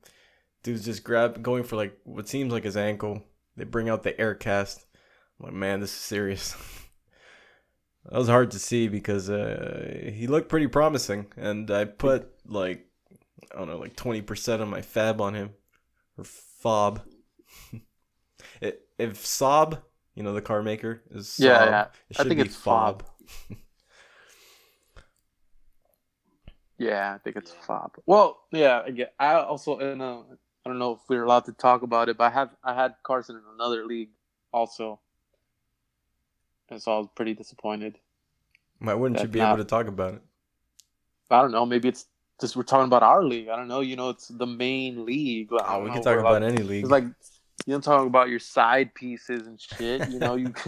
[0.62, 3.22] Dude's just grab going for like what seems like his ankle.
[3.56, 4.86] They bring out the air cast.
[5.38, 6.54] I'm like, man, this is serious.
[8.10, 12.86] that was hard to see because uh, he looked pretty promising, and I put like
[13.52, 15.50] I don't know, like twenty percent of my fab on him
[16.18, 17.02] or Fob.
[18.96, 19.82] If Saab,
[20.14, 21.82] you know the car maker is Saab, Yeah, yeah.
[22.10, 23.02] it I should think be it's Fob.
[26.84, 27.66] Yeah, I think it's Yeah.
[27.66, 27.92] Fob.
[28.06, 29.14] Well, yeah, I get.
[29.18, 30.20] I also in a.
[30.20, 30.22] Uh,
[30.66, 32.94] I don't know if we're allowed to talk about it, but I have I had
[33.02, 34.10] Carson in another league
[34.50, 34.98] also,
[36.70, 37.98] and so I was pretty disappointed.
[38.78, 40.22] Why wouldn't you be not- able to talk about it?
[41.30, 41.66] I don't know.
[41.66, 42.06] Maybe it's
[42.40, 43.48] just we're talking about our league.
[43.48, 43.80] I don't know.
[43.80, 45.48] You know, it's the main league.
[45.52, 46.84] Oh, we know can talk about allowed- any league.
[46.84, 50.08] It's like you don't talk about your side pieces and shit.
[50.10, 50.52] You know, you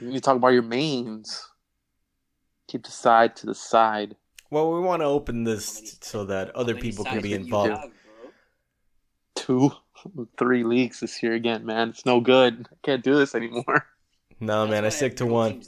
[0.00, 1.48] you need to talk about your mains.
[2.68, 4.16] Keep the side to the side.
[4.54, 7.72] Well, we want to open this so that other people can be involved.
[7.72, 7.90] have.
[9.34, 9.72] Two,
[10.38, 11.88] three leagues this year again, man.
[11.88, 12.68] It's no good.
[12.70, 13.86] I can't do this anymore.
[14.40, 15.62] No, That's man, I stick to one.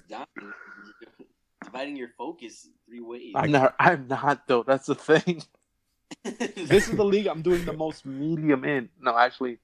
[1.63, 3.33] Dividing your focus three ways.
[3.35, 3.77] I'm not.
[3.79, 4.65] I'm not though.
[4.65, 5.43] That's the thing.
[6.25, 8.89] This is the league I'm doing the most medium in.
[9.01, 9.59] No, actually,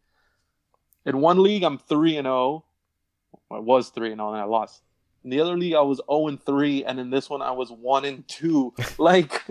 [1.05, 2.65] in one league I'm three and oh.
[3.51, 3.59] zero.
[3.59, 4.83] I was three and zero, and I lost.
[5.25, 7.71] In the other league I was zero and three, and in this one I was
[7.71, 8.75] one and two.
[8.99, 9.43] Like,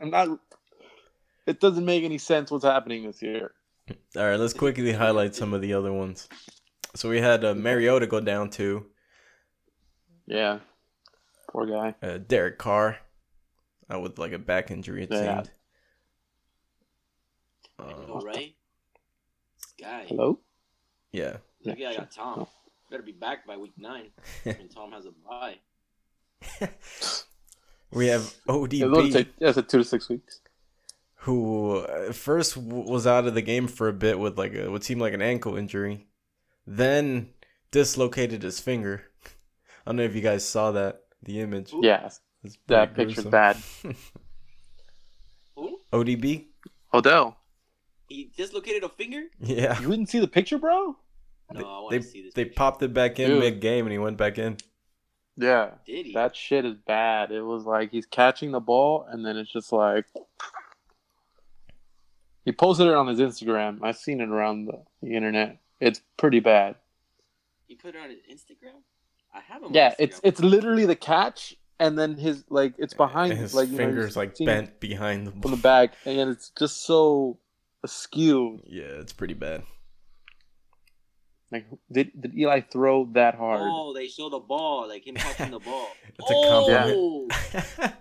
[0.00, 0.38] I'm not.
[1.46, 3.52] It doesn't make any sense what's happening this year.
[4.16, 6.28] All right, let's quickly highlight some of the other ones.
[6.94, 8.86] So we had uh, Mariota go down to
[10.26, 10.60] Yeah,
[11.50, 11.94] poor guy.
[12.02, 12.98] uh, Derek Carr
[13.92, 15.02] uh, with like a back injury.
[15.04, 15.42] It Yeah.
[15.42, 15.50] seemed.
[17.78, 18.54] I Uh, know, right?
[19.80, 20.04] Guy.
[20.08, 20.38] Hello.
[21.12, 21.38] yeah.
[21.64, 22.24] Look, Yeah, I got sure.
[22.24, 22.46] Tom.
[22.90, 22.96] No.
[22.96, 24.10] Better be back by week nine.
[24.44, 25.56] and Tom has a bye.
[27.90, 30.40] We have Yeah, it'll ODB, take yeah, it's a two to six weeks.
[31.18, 34.82] who uh, first was out of the game for a bit with like a, what
[34.82, 36.08] seemed like an ankle injury,
[36.66, 37.28] then
[37.70, 39.04] dislocated his finger.
[39.24, 41.70] I don't know if you guys saw that, the image.
[41.70, 41.86] Who?
[41.86, 42.10] Yeah,
[42.66, 43.30] that picture's gruesome.
[43.30, 43.56] bad.
[45.56, 45.78] Who?
[45.92, 46.46] ODB?
[46.92, 47.36] Odell,
[48.08, 49.22] He dislocated a finger?
[49.40, 49.80] Yeah.
[49.80, 50.96] you didn't see the picture, bro?
[51.62, 52.34] No, I want They, to see this.
[52.34, 52.56] they picture.
[52.56, 53.40] popped it back in Dude.
[53.40, 54.56] mid game and he went back in.
[55.36, 55.70] Yeah.
[55.86, 56.12] Did he?
[56.14, 57.30] That shit is bad.
[57.32, 60.04] It was like he's catching the ball and then it's just like
[62.44, 63.78] he posted it on his Instagram.
[63.82, 65.58] I've seen it around the, the internet.
[65.80, 66.76] It's pretty bad.
[67.66, 68.80] He put it on his Instagram.
[69.34, 69.70] I have him.
[69.72, 69.94] Yeah, Instagram.
[69.98, 73.72] it's it's literally the catch and then his like it's behind And his like you
[73.72, 77.38] know, fingers like bent behind the from the back and it's just so
[77.82, 78.60] askew.
[78.64, 79.64] Yeah, it's pretty bad.
[81.54, 83.60] Like did did Eli throw that hard?
[83.62, 85.86] Oh, they show the ball, like him catching the ball.
[86.18, 87.94] It's a oh, compliment.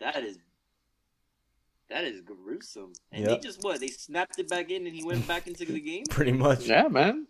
[0.00, 0.38] that is
[1.90, 2.94] that is gruesome.
[3.12, 3.30] And Yep.
[3.42, 3.80] they just what?
[3.80, 6.04] They snapped it back in, and he went back into the game.
[6.10, 6.64] pretty much.
[6.64, 7.26] Yeah, man.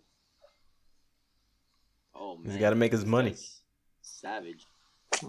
[2.15, 3.31] Oh man, He's got to make his money.
[3.31, 3.61] guy's
[4.01, 4.65] Savage.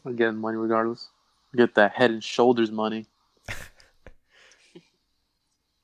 [0.04, 1.08] I'm getting money regardless.
[1.56, 3.06] Get that head and shoulders money.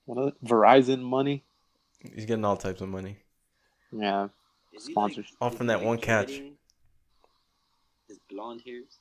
[0.05, 0.45] what is it?
[0.45, 1.43] Verizon money?
[2.15, 3.19] He's getting all types of money.
[3.93, 4.29] Yeah.
[4.75, 5.27] Is he, Sponsors.
[5.31, 6.29] Like, All from that like, one catch.
[6.29, 6.57] dreading
[8.09, 8.99] His blonde hairs.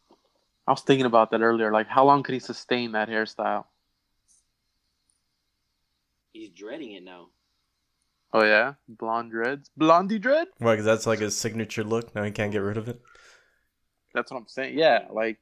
[0.67, 1.71] I was thinking about that earlier.
[1.71, 3.65] Like, how long could he sustain that hairstyle?
[6.33, 7.29] He's dreading it now.
[8.33, 10.47] Oh yeah, blonde dreads, blondie dread.
[10.57, 10.73] Why?
[10.73, 12.13] Because that's like his signature look.
[12.13, 13.01] Now he can't get rid of it.
[14.13, 14.77] That's what I'm saying.
[14.77, 15.39] Yeah, like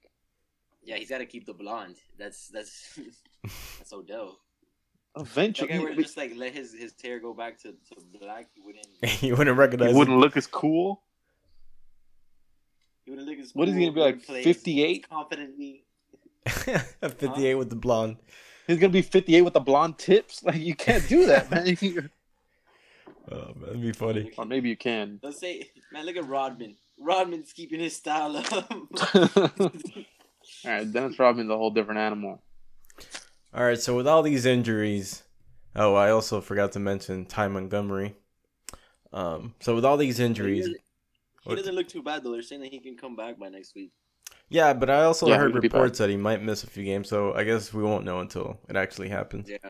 [0.84, 1.96] Yeah, he's got to keep the blonde.
[2.18, 3.00] That's that's
[3.78, 4.40] that's Odell.
[5.16, 8.48] That eventually guy would just like let his, his hair go back to, to black.
[8.54, 8.88] He wouldn't.
[9.24, 11.02] you wouldn't recognize he wouldn't look as cool.
[13.06, 15.10] He wouldn't look as What is he gonna be, like, wouldn't play as 58?
[15.10, 15.84] Confidently.
[16.46, 18.18] 58 with the blonde.
[18.68, 20.44] He's gonna be 58 with the blonde tips.
[20.44, 22.10] Like you can't do that, man.
[23.32, 24.32] Oh, man, that'd be funny.
[24.38, 25.20] or maybe you can.
[25.24, 26.76] Let's say, man, look at Rodman.
[27.00, 28.72] Rodman's keeping his style up.
[28.72, 29.72] All
[30.64, 32.42] right, Dennis Rodman's a whole different animal.
[33.56, 35.24] All right, so with all these injuries,
[35.76, 38.16] oh, I also forgot to mention Ty Montgomery.
[39.14, 40.76] Um, so with all these injuries,
[41.42, 42.32] he doesn't look too bad though.
[42.34, 43.92] They're saying that he can come back by next week.
[44.50, 47.10] yeah, but I also Yeah, heard he reports that he might miss a few games.
[47.10, 49.50] So I guess we won't know until it actually happens.
[49.50, 49.70] Yeah.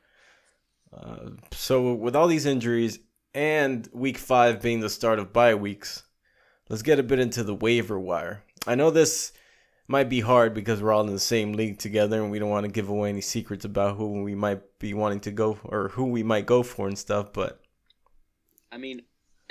[0.94, 3.00] Uh, so with all these injuries
[3.34, 6.04] and week five being the start of bye weeks,
[6.70, 8.44] let's get a bit into the waiver wire.
[8.68, 9.34] I know this
[9.88, 12.66] might be hard because we're all in the same league together and we don't want
[12.66, 16.06] to give away any secrets about who we might be wanting to go or who
[16.06, 17.62] we might go for and stuff, but
[18.72, 19.04] I mean,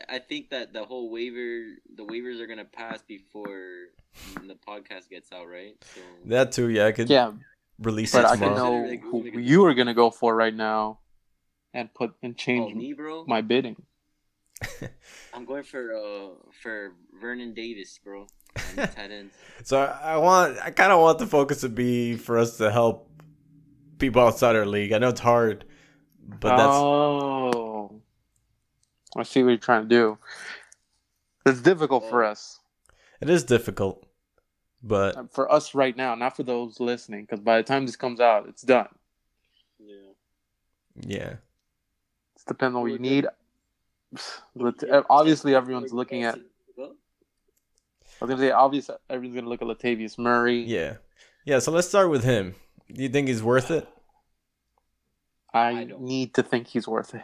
[0.08, 3.88] I think that the whole waiver, the waivers are gonna pass before
[4.46, 5.76] the podcast gets out, right?
[5.94, 7.32] So that too, yeah, I could Yeah,
[7.78, 8.56] release but it I can tomorrow.
[8.56, 10.98] know who you are gonna go for right now,
[11.72, 13.24] and put and oh, change me, bro.
[13.26, 13.76] my bidding.
[15.32, 18.26] I'm going for uh for Vernon Davis, bro.
[18.56, 19.30] On tight end.
[19.62, 22.70] So I I want, I kind of want the focus to be for us to
[22.70, 23.08] help
[23.98, 24.92] people outside our league.
[24.92, 25.64] I know it's hard
[26.40, 28.02] But that's oh,
[29.16, 30.18] I see what you're trying to do.
[31.46, 32.60] It's difficult for us,
[33.20, 34.06] it is difficult.
[34.82, 37.96] But uh, for us right now, not for those listening, because by the time this
[37.96, 38.88] comes out, it's done.
[39.78, 40.12] Yeah.
[41.00, 41.30] yeah.
[41.30, 41.38] It
[42.46, 43.26] depends on what you need.
[44.54, 46.38] Lat- Obviously, everyone's looking at.
[48.24, 50.62] I was gonna say, obviously, everyone's gonna look at Latavius Murray.
[50.62, 50.94] Yeah.
[51.44, 52.54] Yeah, so let's start with him.
[52.90, 53.86] Do you think he's worth it?
[55.52, 56.00] I, don't.
[56.00, 57.20] need to think he's worth it.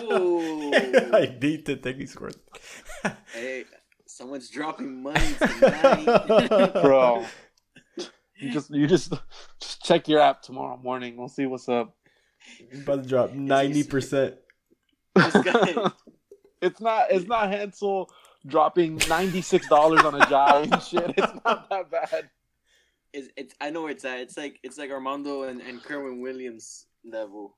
[0.00, 0.72] Ooh.
[1.12, 2.36] I need to think he's worth
[3.04, 3.12] it.
[3.34, 3.64] Hey,
[4.06, 6.72] someone's dropping money tonight.
[6.74, 7.26] bro.
[8.38, 9.12] You just you just
[9.60, 11.16] just check your app tomorrow morning.
[11.16, 11.96] We'll see what's up.
[12.72, 14.36] about to drop 90%.
[16.62, 18.08] It's not it's not Hansel
[18.46, 21.14] dropping ninety six dollars on a job and shit.
[21.16, 22.30] It's not that bad.
[23.12, 24.20] it's, it's I know where it's at.
[24.20, 27.56] It's like it's like Armando and, and Kerwynn Williams level,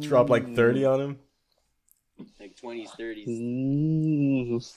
[0.00, 1.18] Drop like 30 on him.
[2.40, 3.28] like twenties, thirties.
[3.28, 4.74] Mm.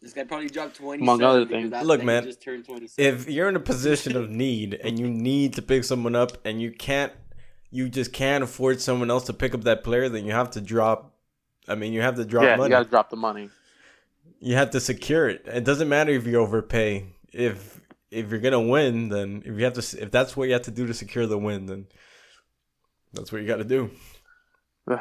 [0.00, 1.02] This guy probably dropped twenty.
[1.02, 1.72] Among other things.
[1.84, 2.66] Look, man, just turned.
[2.96, 6.60] If you're in a position of need and you need to pick someone up and
[6.60, 7.12] you can't
[7.70, 10.60] you just can't afford someone else to pick up that player, then you have to
[10.60, 11.14] drop
[11.68, 12.64] I mean, you have to drop Yeah, money.
[12.64, 13.48] you gotta drop the money.
[14.42, 15.42] You have to secure it.
[15.46, 17.06] It doesn't matter if you overpay.
[17.32, 20.62] If if you're gonna win, then if you have to, if that's what you have
[20.62, 21.86] to do to secure the win, then
[23.12, 23.90] that's what you got to do.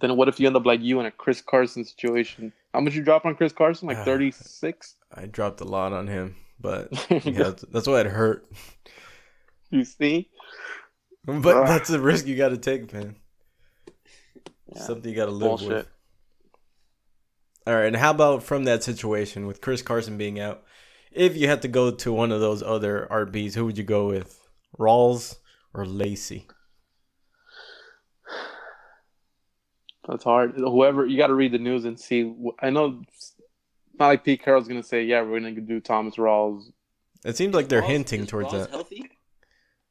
[0.00, 2.50] Then what if you end up like you in a Chris Carson situation?
[2.72, 3.88] How much you drop on Chris Carson?
[3.88, 4.94] Like thirty six?
[5.12, 6.88] I dropped a lot on him, but
[7.26, 8.50] yeah, that's why it hurt.
[9.68, 10.30] you see?
[11.26, 13.16] But that's a risk you got to take, man.
[14.74, 14.80] Yeah.
[14.80, 15.68] Something you got to live Bullshit.
[15.68, 15.88] with.
[17.66, 20.62] All right, and how about from that situation with Chris Carson being out?
[21.10, 24.06] If you had to go to one of those other RBs, who would you go
[24.08, 24.40] with?
[24.78, 25.36] Rawls
[25.74, 26.46] or Lacy?
[30.06, 30.54] That's hard.
[30.56, 32.32] Whoever you got to read the news and see.
[32.60, 33.34] I know it's
[33.98, 36.70] not like Pete Carroll's gonna say, "Yeah, we're gonna do Thomas Rawls."
[37.24, 38.70] It seems like they're Rawls- hinting is towards Rawls that.
[38.70, 39.10] Healthy?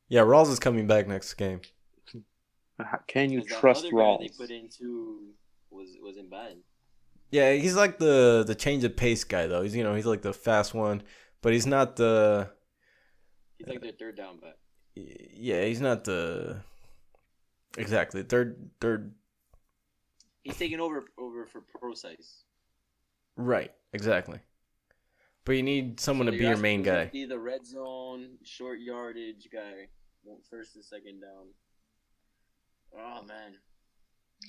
[0.07, 1.61] Yeah, Rawls is coming back next game.
[3.07, 4.19] Can you trust Rawls?
[4.19, 5.33] They put into
[5.69, 6.57] was wasn't bad.
[7.31, 9.61] Yeah, he's like the the change of pace guy though.
[9.61, 11.03] He's you know he's like the fast one,
[11.41, 12.49] but he's not the
[13.57, 14.55] He's like their third down back.
[14.95, 16.61] yeah he's not the
[17.77, 19.13] exactly third third
[20.43, 22.43] He's taking over over for pro size.
[23.35, 24.39] right exactly.
[25.43, 27.05] But you need someone So to be your main guy.
[27.05, 29.88] Be the red zone, short yardage guy,
[30.49, 31.47] first and second down.
[32.97, 33.55] Oh man,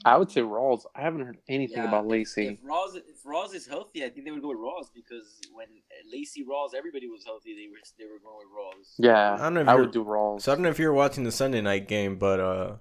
[0.05, 0.83] I would say Rawls.
[0.94, 2.46] I haven't heard anything Yeah, about Lacy.
[2.49, 5.66] If Rawls, if Rawls is healthy, I think they would go with Rawls because when
[6.12, 7.55] Lacy Rawls, everybody was healthy.
[7.55, 8.94] They were they were going with Rawls.
[8.99, 10.42] yeah, I don't know if I you're- would do Rawls.
[10.42, 12.77] So I don't know if you were watching the Sunday night game, but uh,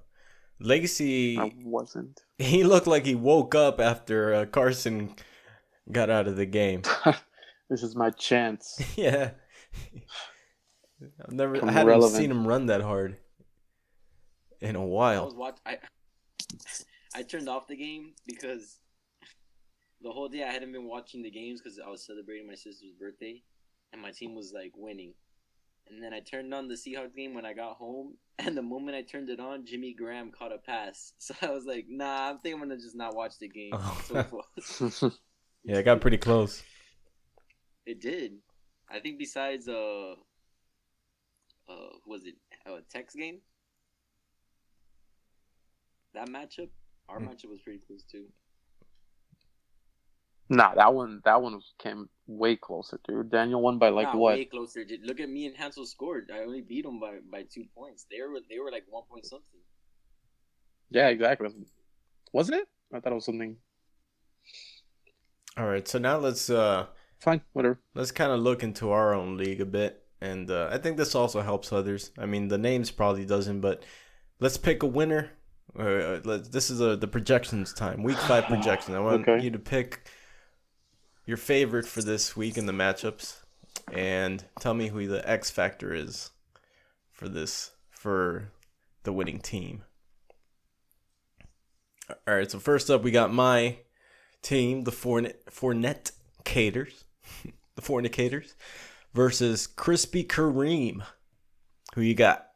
[0.59, 2.21] Lacy I wasn't.
[2.37, 5.15] he looked like he woke up after uh, Carson
[5.91, 6.81] got out of the game.
[7.69, 8.79] this is my chance.
[8.97, 9.31] yeah.
[11.23, 13.17] I've never Become I haven't seen him run that hard
[14.61, 15.25] in a while.
[15.25, 15.57] was watch.
[15.65, 15.77] I
[17.15, 18.79] I turned off the game because
[20.01, 22.91] the whole day I hadn't been watching the games because I was celebrating my sister's
[22.99, 23.41] birthday,
[23.93, 25.13] and my team was like winning.
[25.87, 28.97] And then I turned on the Seahawks game when I got home, and the moment
[28.97, 31.13] I turned it on, Jimmy Graham caught a pass.
[31.19, 34.41] So I was like, "Nah, I think I'm gonna just not watch the game." Oh.
[34.61, 35.11] So.
[35.67, 36.61] Yeah, it got pretty close.
[37.87, 38.33] It did.
[38.87, 40.13] I think besides uh,
[41.67, 42.35] uh, was it
[42.67, 43.39] a Tex game?
[46.13, 46.69] That matchup,
[47.09, 47.27] our Hmm.
[47.27, 48.25] matchup was pretty close too.
[50.49, 51.21] nah, that one.
[51.25, 53.31] That one came way closer, dude.
[53.31, 54.35] Daniel won by like Not what?
[54.35, 54.83] Way closer.
[54.83, 56.29] Did- Look at me and Hansel scored.
[56.33, 58.05] I only beat them by, by two points.
[58.09, 59.59] They were they were like one point something.
[60.91, 61.49] Yeah, exactly.
[62.31, 62.67] Wasn't it?
[62.93, 63.57] I thought it was something.
[65.57, 66.87] All right, so now let's uh
[67.19, 67.79] Fine, whatever.
[67.93, 71.15] let's kind of look into our own league a bit, and uh, I think this
[71.15, 72.11] also helps others.
[72.19, 73.83] I mean, the names probably doesn't, but
[74.39, 75.31] let's pick a winner.
[75.73, 78.95] This is a, the projections time, week five projections.
[78.95, 79.43] I want Okay.
[79.43, 80.07] you to pick
[81.25, 83.37] your favorite for this week in the matchups,
[83.91, 86.31] and tell me who the X factor is
[87.11, 88.51] for this for
[89.03, 89.83] the winning team.
[92.09, 93.77] All right, so first up, we got my
[94.43, 96.11] team, the Fornet Fournette
[96.43, 97.03] Caters,
[97.75, 98.53] the Fornicators,
[99.13, 101.03] versus Krispy Kareem.
[101.95, 102.47] Who you got?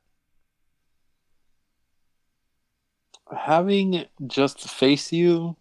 [3.35, 5.55] Having just face you,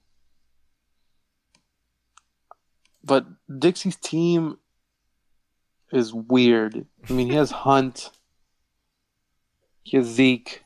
[3.04, 3.26] but
[3.58, 4.58] Dixie's team
[5.92, 6.86] is weird.
[7.08, 8.10] I mean, he has Hunt,
[9.82, 10.64] he has Zeke,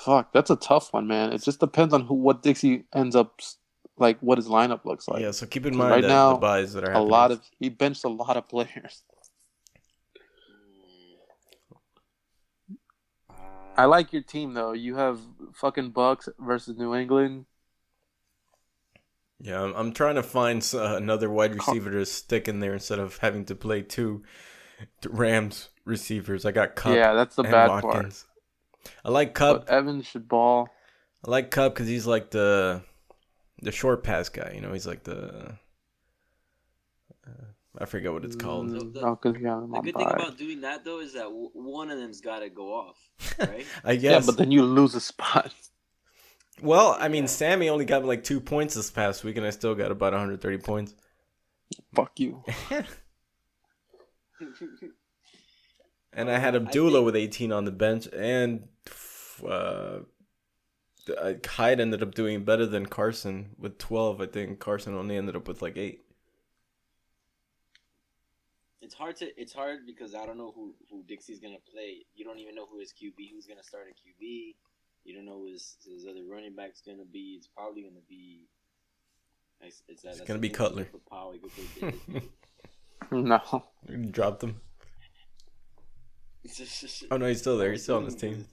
[0.00, 1.32] Fuck, that's a tough one, man.
[1.32, 3.40] It just depends on who what Dixie ends up
[3.98, 5.20] like what his lineup looks like.
[5.20, 7.68] yeah, so keep in mind right now, the buys that are a lot of he
[7.68, 9.02] benched a lot of players.
[13.78, 14.72] I like your team though.
[14.72, 15.20] You have
[15.54, 17.46] fucking Bucs versus New England.
[19.40, 22.98] Yeah, I'm, I'm trying to find uh, another wide receiver to stick in there instead
[22.98, 24.24] of having to play two
[25.08, 26.44] Rams receivers.
[26.44, 28.24] I got Kupp yeah, that's the and bad part.
[29.04, 29.66] I like Kupp.
[29.66, 30.68] But Evans should ball.
[31.24, 32.82] I like Kupp because he's like the
[33.62, 34.50] the short pass guy.
[34.56, 35.56] You know, he's like the
[37.80, 38.70] I forget what it's called.
[38.70, 41.12] The- the- Oh, 'cause you got him The good thing about doing that though is
[41.12, 42.96] that w- one of them's got to go off,
[43.38, 43.64] right?
[43.84, 44.02] I guess.
[44.02, 44.26] Yeah, guess.
[44.26, 45.54] but then you lose a spot.
[46.62, 49.74] well, I mean, Sammy only got like two points this past week, and I still
[49.76, 50.94] got about 130 points.
[51.94, 52.42] Fuck you.
[56.12, 58.66] And I had I Abdullah think- with 18 on the bench, and
[59.46, 60.00] uh,
[61.16, 64.20] uh, Hyde ended up doing better than Carson with 12.
[64.20, 66.04] I think Carson only ended up with like eight.
[68.88, 72.06] It's hard to it's hard because I don't know who who Dixie's gonna play.
[72.14, 74.54] You don't even know who his QB who's gonna start at QB.
[75.04, 77.34] You don't know who his his other running back's gonna be.
[77.36, 78.48] It's probably gonna be.
[79.60, 80.88] It's, it's, It's gonna be Cutler.
[80.90, 81.38] with Powell, he
[81.80, 82.22] could.
[83.12, 83.40] No.
[84.10, 84.60] Dropped him.
[87.10, 87.72] Oh no, he's still there.
[87.72, 88.46] He's still on this team.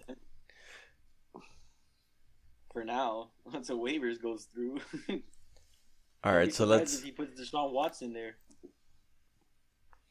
[2.74, 4.80] For now, until waivers goes through.
[5.10, 8.36] All I'd right, be so let's If he puts Deshaun Watson there.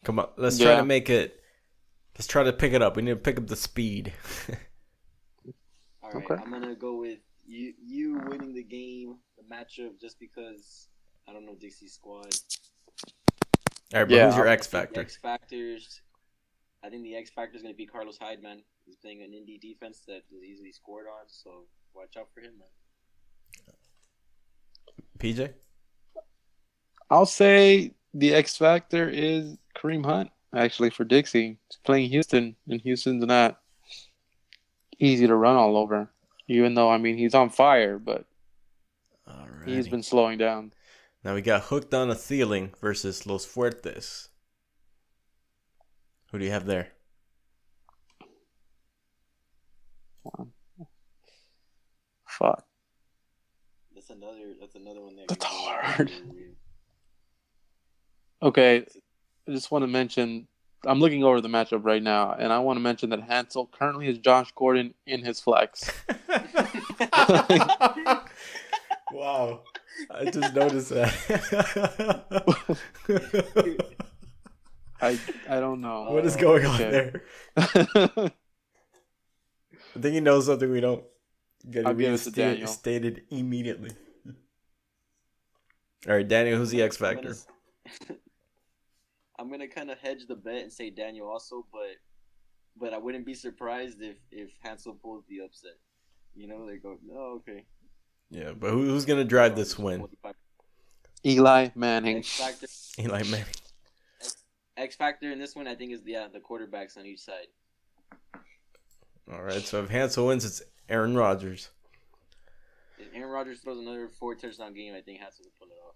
[0.05, 0.29] Come on.
[0.37, 0.77] Let's try Yeah.
[0.79, 1.41] to make it.
[2.17, 2.97] Let's try to pick it up.
[2.97, 4.13] We need to pick up the speed.
[6.03, 6.35] All right, Okay.
[6.41, 7.75] I'm gonna go with you.
[7.83, 10.89] You winning the game, the matchup, just because
[11.29, 12.27] I don't know Dixie's squad.
[13.93, 15.01] All right, but Yeah, who's your X factor?
[15.01, 16.01] X factors.
[16.85, 18.63] I think the X factor is gonna be Carlos Hyde, man.
[18.85, 22.59] He's playing an indie defense that is easily scored on, so watch out for him,
[22.59, 23.75] man.
[25.19, 25.55] PJ.
[27.11, 31.59] I'll say the X factor is Kareem Hunt, actually, for Dixie.
[31.69, 33.61] He's playing Houston, and Houston's not
[34.99, 36.09] easy to run all over.
[36.47, 38.25] Even though, I mean, he's on fire, but
[39.27, 39.69] All right.
[39.69, 40.73] he's been slowing down.
[41.25, 44.29] Now we got hooked on a Thielen versus Los Fuertes.
[46.31, 46.93] Who do you have there?
[52.27, 52.65] Fuck.
[53.95, 54.55] That's another.
[54.61, 55.29] That's another one that.
[55.29, 56.11] That's can hard.
[58.45, 58.51] Over you.
[58.51, 58.87] Okay,
[59.49, 60.47] I just want to mention
[60.87, 64.07] I'm looking over the matchup right now, and I want to mention that Hansel currently
[64.07, 65.91] has Josh Gordon in his flex.
[69.13, 69.63] wow.
[70.11, 71.13] I just noticed that.
[75.01, 75.19] I
[75.49, 76.11] I don't know.
[76.11, 76.91] what is going on Okay.
[76.91, 77.23] there?
[77.57, 78.31] I
[80.01, 81.05] think he knows something we don't.
[81.71, 82.67] Get I'll give it to Daniel.
[82.67, 83.93] stated immediately.
[86.07, 87.35] All right, Daniel, who's the X I'm factor?
[89.37, 91.97] Gonna- I'm gonna kind of hedge the bet and say Daniel also, but
[92.77, 95.79] but I wouldn't be surprised if if Hansel pulls the upset.
[96.35, 97.65] You know, they go, oh, okay.
[98.31, 100.09] Yeah, but who's gonna drive this win?
[101.27, 102.19] Eli Manning.
[102.19, 102.67] X factor,
[102.99, 103.47] Eli Manning.
[104.77, 107.47] X factor in this one, I think is yeah uh, the quarterbacks on each side.
[109.33, 111.71] All right, so if Hansel wins, it's Aaron Rodgers.
[112.99, 115.95] If Aaron Rodgers throws another four touchdown game, I think Hansel will pull it off.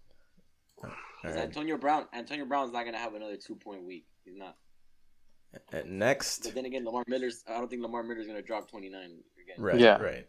[0.85, 0.91] All
[1.22, 1.45] 'Cause right.
[1.45, 4.07] Antonio Brown, Antonio Brown's not gonna have another two point week.
[4.24, 4.57] He's not.
[5.72, 7.43] And next, But then again, Lamar Miller's.
[7.49, 9.57] I don't think Lamar Miller's gonna drop twenty nine again.
[9.59, 9.97] right, Yeah.
[10.01, 10.26] right.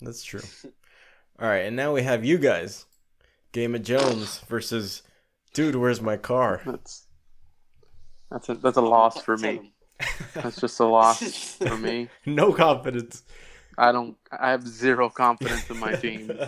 [0.00, 0.42] That's true.
[1.38, 2.84] All right, and now we have you guys,
[3.52, 5.02] Game of Jones versus,
[5.54, 6.60] dude, where's my car?
[6.66, 7.06] That's
[8.30, 9.72] that's a that's a loss for me.
[10.34, 11.22] That's just a loss
[11.56, 12.08] for me.
[12.26, 13.22] No confidence.
[13.78, 14.16] I don't.
[14.30, 16.30] I have zero confidence in my team.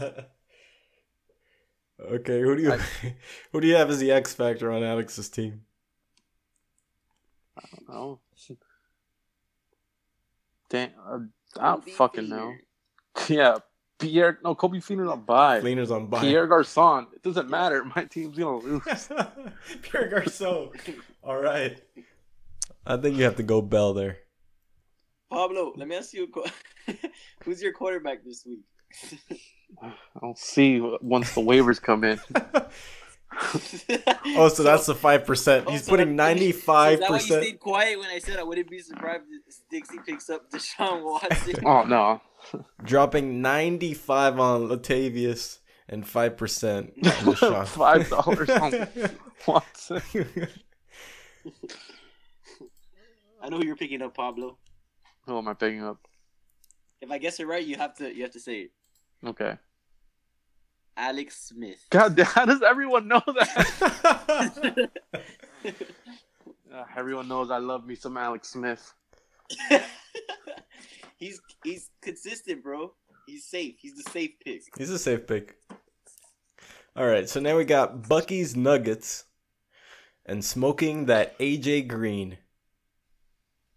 [2.01, 2.73] okay, who do you
[3.53, 5.63] who do you have as the X factor on Alex's team?
[7.89, 8.19] Oh.
[10.71, 11.19] Damn, uh,
[11.61, 12.55] I don't Kobe fucking know.
[13.29, 13.59] Yeah,
[14.01, 14.41] Pierre.
[14.43, 15.61] No, Coby Fleener's on bye.
[15.61, 16.21] Fleener's on by.
[16.21, 17.07] Pierre Garcon.
[17.15, 17.85] It doesn't matter.
[17.97, 19.09] My team's gonna lose.
[19.83, 20.71] Pierre Garcon.
[21.23, 21.81] All right.
[22.85, 24.19] I think you have to go Bell there.
[25.31, 27.11] Pablo, let me ask you a question.
[27.45, 28.61] Who's your quarterback this week?
[30.23, 32.21] I'll see once the waivers come in.
[34.37, 35.65] Oh, so that's the five percent.
[35.67, 37.43] Oh, He's so putting ninety five Is that why you percent.
[37.43, 41.57] stayed quiet when I said I wouldn't be surprised if Dixie picks up Deshaun Watson?
[41.67, 42.21] Oh no,
[42.85, 45.59] Dropping ninety five on Latavius
[45.89, 47.03] and five percent on
[47.35, 47.67] Deshaun.
[47.67, 48.89] five dollars on
[49.49, 50.01] Watson.
[53.43, 54.59] I know who you're picking up, Pablo.
[55.27, 55.99] Who am I picking up?
[57.01, 58.71] If I guess it right, you have to you have to say it.
[59.25, 59.57] Okay.
[60.97, 61.85] Alex Smith.
[61.91, 64.91] God, how does everyone know that?
[66.75, 68.93] Uh, everyone knows I love me some Alex Smith.
[71.17, 72.93] he's he's consistent, bro.
[73.29, 73.77] He's safe.
[73.79, 74.63] He's the safe pick.
[74.77, 75.57] He's a safe pick.
[76.97, 79.25] All right, so now we got Bucky's Nuggets
[80.27, 82.39] and smoking that AJ Green.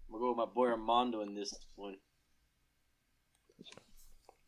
[0.08, 1.98] I'm gonna go with my boy Armando in this one.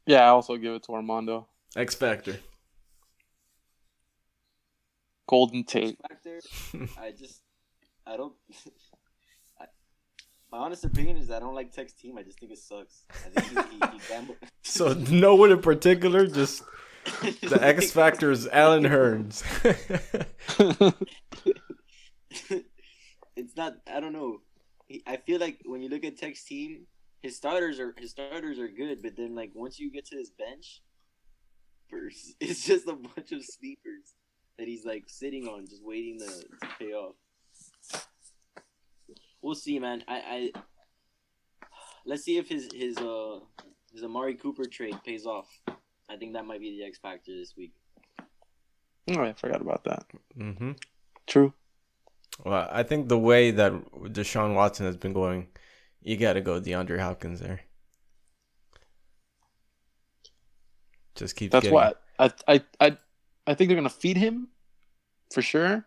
[0.05, 1.47] Yeah, I also give it to Armando.
[1.75, 2.37] X Factor.
[5.27, 5.97] Golden Tate.
[6.01, 6.39] Factor.
[6.99, 7.41] I just
[8.09, 8.33] I don't.
[9.61, 9.65] I,
[10.51, 12.17] my honest opinion is I don't like Tech's team.
[12.17, 13.05] I just think it sucks.
[13.13, 14.37] I think he, he, he gambled.
[14.63, 16.63] So no one in particular, just
[17.21, 19.43] the X Factor is Allen Hurns.
[23.35, 23.73] it's not.
[23.91, 24.41] I don't know.
[25.05, 26.87] I feel like when you look at Tech's team,
[27.21, 30.31] his starters are his starters are good, but then like once you get to his
[30.31, 30.81] bench,
[31.89, 34.13] first it's just a bunch of sleepers
[34.57, 37.15] that he's like sitting on, just waiting to, to pay off.
[39.41, 40.03] We'll see, man.
[40.07, 40.51] I, I
[42.05, 43.39] let's see if his his uh
[43.93, 45.47] his Amari Cooper trade pays off.
[46.09, 47.73] I think that might be the X factor this week.
[49.11, 50.05] Oh, I forgot about that.
[50.37, 50.71] mm-hmm.
[51.25, 51.53] True.
[52.45, 53.73] Well, I think the way that
[54.13, 55.47] Deshaun Watson has been going,
[56.01, 57.61] you got to go DeAndre Hopkins there.
[61.15, 61.51] Just keep.
[61.51, 62.97] That's getting, why I, I I
[63.45, 64.47] I think they're gonna feed him
[65.33, 65.85] for sure.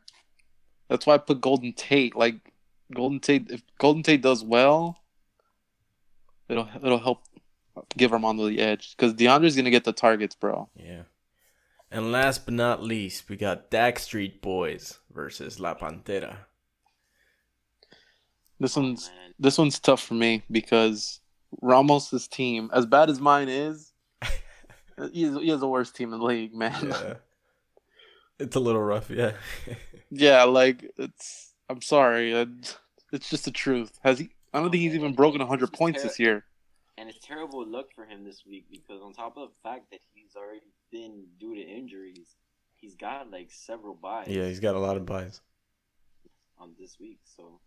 [0.88, 2.14] That's why I put Golden Tate.
[2.14, 2.52] Like
[2.92, 4.98] Golden Tate, if Golden Tate does well,
[6.48, 7.22] it'll it'll help
[7.96, 10.68] give Armando the edge because DeAndre's gonna get the targets, bro.
[10.76, 11.02] Yeah.
[11.90, 16.36] And last but not least, we got Dak Street Boys versus La Pantera.
[18.62, 21.20] This oh, one's Man, this one's tough for me because
[21.60, 23.92] Ramos's team, as bad as mine is,
[25.12, 26.90] he has, he has the worst team in the league, man.
[26.90, 27.14] Yeah.
[28.38, 29.32] it's a little rough, yeah.
[30.12, 31.54] Yeah, like it's.
[31.68, 32.32] I'm sorry,
[33.12, 33.98] it's just the truth.
[34.04, 34.30] Has he?
[34.54, 36.44] I don't think he's even broken 100 points this year.
[36.96, 40.00] and it's terrible luck for him this week because on top of the fact that
[40.14, 40.60] he's already
[40.92, 42.36] been due to injuries,
[42.76, 44.28] he's got like several buys.
[44.28, 45.40] yeah, he's got a lot of buys.
[46.58, 47.58] on this week, so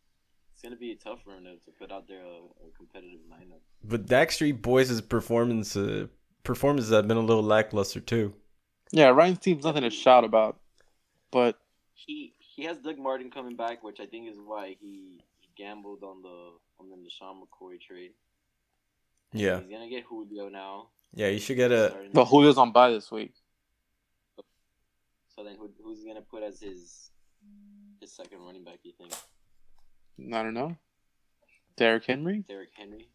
[0.55, 3.59] it's gonna be a tough run to, to put out there a, a competitive lineup.
[3.83, 6.07] But Dak Street Boys' performance uh,
[6.43, 8.33] performances have been a little lackluster too.
[8.91, 10.57] Yeah, Ryan's team's nothing to shout about,
[11.29, 11.59] but
[11.93, 16.03] He he has Doug Martin coming back, which I think is why he, he gambled
[16.03, 18.11] on the on the Deshaun McCoy trade.
[19.33, 19.59] Yeah.
[19.59, 20.87] He's gonna get Julio now.
[21.13, 23.33] Yeah, you should get a but Julio's on bye this week.
[25.35, 27.11] So then who, who's gonna put as his
[27.99, 28.79] his second running back?
[28.83, 29.11] You think
[30.19, 30.77] I don't know.
[31.77, 32.43] Derrick Henry.
[32.47, 33.09] Derrick Henry,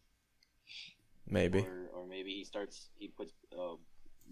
[1.27, 1.59] maybe.
[1.59, 3.75] or or maybe he starts he puts uh,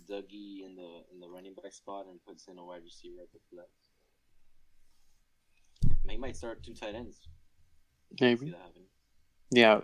[0.07, 3.32] Dougie in the in the running back spot and puts in a wide receiver at
[3.34, 3.70] the flex.
[6.07, 7.20] He might start two tight ends.
[8.20, 8.53] Maybe.
[9.51, 9.80] Yeah.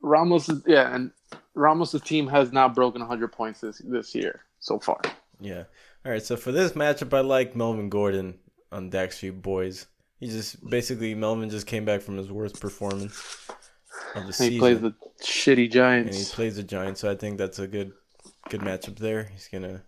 [0.00, 1.10] Ramos is yeah, and
[1.54, 5.00] Ramos' team has not broken 100 points this this year so far.
[5.40, 5.64] Yeah.
[6.04, 6.22] All right.
[6.22, 8.38] So for this matchup, I like Melvin Gordon
[8.70, 9.86] on Dak Street Boys.
[10.22, 13.48] He just basically Melvin just came back from his worst performance
[14.14, 16.16] of the And season, he plays the shitty Giants.
[16.16, 17.00] and he plays the Giants.
[17.00, 17.90] So I think that's a good,
[18.48, 19.24] good matchup there.
[19.24, 19.82] He's gonna.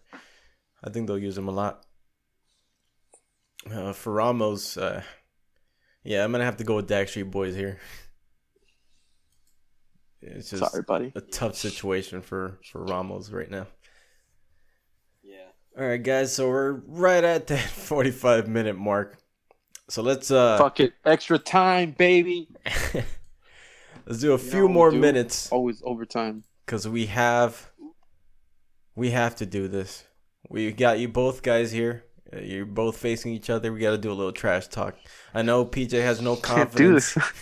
[0.83, 1.87] I think they'll use him a lot.
[3.73, 5.05] Uh, for Ramos, uh,
[6.03, 7.79] yeah, I'm gonna have to go with Dak Street Boys here.
[10.21, 11.13] It's just Sorry, buddy.
[11.15, 13.69] a tough situation for for Ramos right now.
[15.23, 15.47] Yeah.
[15.79, 16.35] All right, guys.
[16.35, 19.19] So we're right at that 45 minute mark.
[19.89, 20.95] So let's uh Fuck it.
[21.05, 22.49] Extra time, baby.
[24.07, 24.99] let's do a You few what more do?
[24.99, 26.45] minutes Always overtime.
[26.65, 27.71] because we have
[28.97, 30.05] we have to do this.
[30.49, 32.05] We got you both guys here.
[32.33, 33.73] Uh, You're both facing each other.
[33.73, 34.97] We got to do a little trash talk.
[35.35, 37.33] I know PJ has no Can't do confidence, this.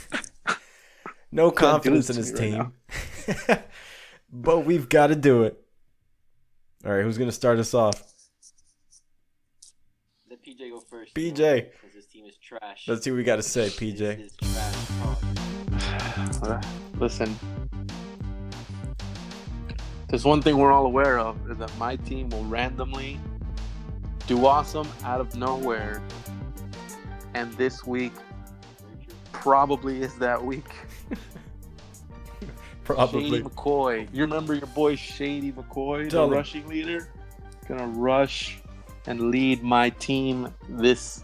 [1.32, 2.72] no Can't do confidence this in his me right
[3.46, 3.58] team,
[4.32, 5.58] but we've got to do it.
[6.84, 8.02] All right, who's gonna start us off?
[10.28, 11.14] Let PJ go first.
[11.14, 11.68] PJ.
[12.22, 12.84] Because his team is trash.
[12.88, 14.20] Let's see what we got to say, PJ.
[14.20, 16.48] is trash talk.
[16.48, 16.60] Uh,
[16.98, 17.38] Listen.
[20.08, 23.18] There's one thing we're all aware of is that my team will randomly
[24.26, 26.02] do awesome out of nowhere.
[27.34, 28.12] And this week
[29.32, 30.66] probably is that week.
[32.84, 33.30] Probably.
[33.30, 34.08] Shady McCoy.
[34.12, 36.38] You remember your boy Shady McCoy, Tell the him.
[36.38, 37.08] rushing leader?
[37.68, 38.58] Gonna rush
[39.06, 41.22] and lead my team this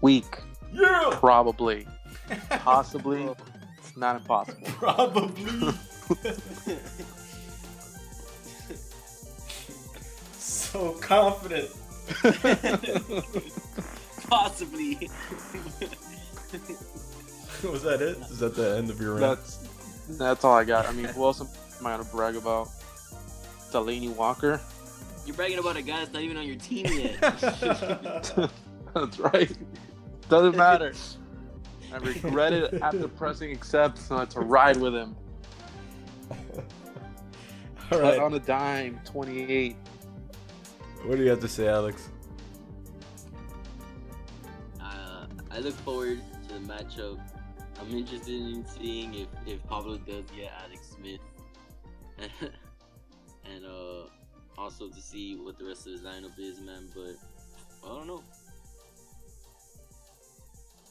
[0.00, 0.38] week.
[0.72, 1.10] Yeah.
[1.12, 1.86] Probably.
[2.50, 3.28] Possibly.
[3.78, 4.62] It's not impossible.
[4.66, 5.74] Probably.
[10.70, 11.68] So confident.
[14.28, 15.10] Possibly.
[17.64, 18.18] Was that it?
[18.30, 19.20] Is that the end of your rant?
[19.22, 19.58] That's
[20.10, 20.86] that's all I got.
[20.86, 21.48] I mean, who else am
[21.86, 22.68] I gonna brag about?
[23.72, 24.60] Delanie Walker.
[25.26, 27.20] You're bragging about a guy that's not even on your team yet.
[28.94, 29.56] That's right.
[30.30, 30.94] Doesn't matter.
[31.92, 35.16] I regret it after pressing accept uh, to ride with him.
[37.90, 38.14] All right.
[38.14, 39.76] Cut on a dime, 28.
[41.04, 42.10] What do you have to say, Alex?
[44.80, 47.18] uh, I look forward to the matchup.
[47.80, 51.20] I'm interested in seeing if, if Pablo does get Alex Smith.
[53.44, 54.04] and uh,
[54.56, 56.86] also to see what the rest of his lineup is, man.
[56.94, 57.16] But
[57.84, 58.22] I don't know.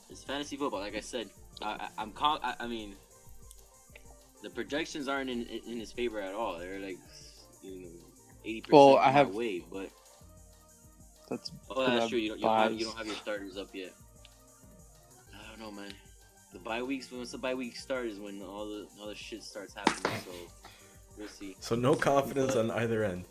[0.10, 1.30] It's fantasy football, like I said.
[1.62, 2.96] I, I, I'm con- I, I mean,
[4.42, 6.58] the projections aren't in in his favor at all.
[6.60, 6.98] They're like,
[7.62, 7.90] you know,
[8.46, 9.64] eighty percent Well, I have- way.
[9.72, 9.90] But
[11.30, 12.18] That's oh, that's true.
[12.18, 13.94] You don't, you don't have you don't have your starters up yet.
[15.34, 15.92] I don't know, man.
[16.54, 19.44] The bye weeks, once the bye weeks start, is when all the all the shit
[19.44, 20.20] starts happening.
[20.26, 20.32] So
[21.18, 21.56] we'll see.
[21.60, 23.26] So no confidence on either end.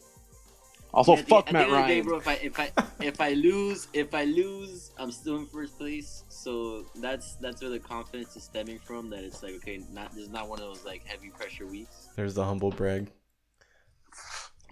[0.92, 2.04] Also At fuck at Matt the end of the day, Ryan.
[2.04, 2.70] bro, if I if I
[3.00, 6.24] if I lose, if I lose, I'm still in first place.
[6.28, 9.10] So that's that's where the confidence is stemming from.
[9.10, 12.08] That it's like okay, not this is not one of those like heavy pressure weeks,
[12.16, 13.10] There's the humble brag.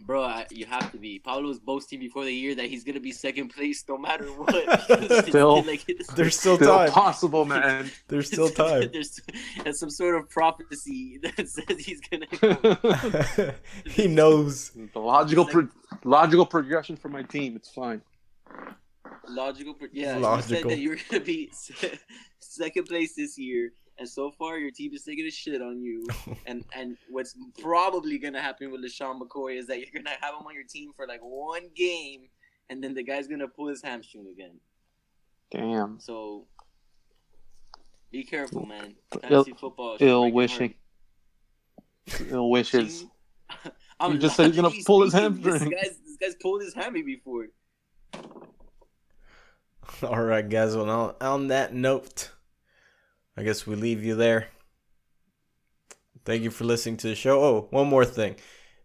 [0.04, 0.22] Bro.
[0.22, 1.18] I, you have to be.
[1.18, 4.82] Paulo was boasting before the year that he's gonna be second place no matter what.
[5.28, 5.84] Still- like,
[6.14, 6.90] There's still Still time.
[6.90, 7.90] possible, man.
[8.08, 8.88] There's still time.
[8.92, 9.20] There's,
[9.64, 13.54] there's some sort of prophecy that says he's gonna.
[13.86, 14.70] He knows.
[14.92, 15.68] the logical pro-
[16.04, 17.56] logical progression for my team.
[17.56, 18.02] It's fine.
[19.28, 20.18] Logical, pro- yeah.
[20.36, 21.50] You said that you were gonna be
[22.40, 26.06] second place this year, and so far your team is taking a shit on you.
[26.46, 30.46] and and what's probably gonna happen with LeSean McCoy is that you're gonna have him
[30.46, 32.28] on your team for like one game,
[32.70, 34.58] and then the guy's gonna pull his hamstring again.
[35.50, 35.98] Damn.
[36.00, 36.46] So
[38.12, 38.94] be careful, man.
[39.14, 39.96] Ill- Fantasy football.
[40.00, 40.74] Ill breaking wishing.
[42.30, 43.04] Ill wishes.
[44.00, 45.70] I'm You just said he's gonna pull his speaking, This hamstring.
[45.70, 47.46] guy's this guy's pulled his hammy before.
[50.02, 50.76] All right, guys.
[50.76, 52.30] Well, on, on that note,
[53.36, 54.48] I guess we leave you there.
[56.24, 57.42] Thank you for listening to the show.
[57.42, 58.36] Oh, one more thing.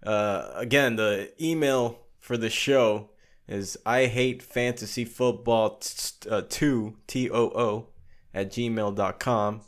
[0.06, 3.12] Uh, again, the email for the show
[3.48, 7.88] is I hate fantasy football t- uh, 2 T O O
[8.34, 9.62] at gmail.com.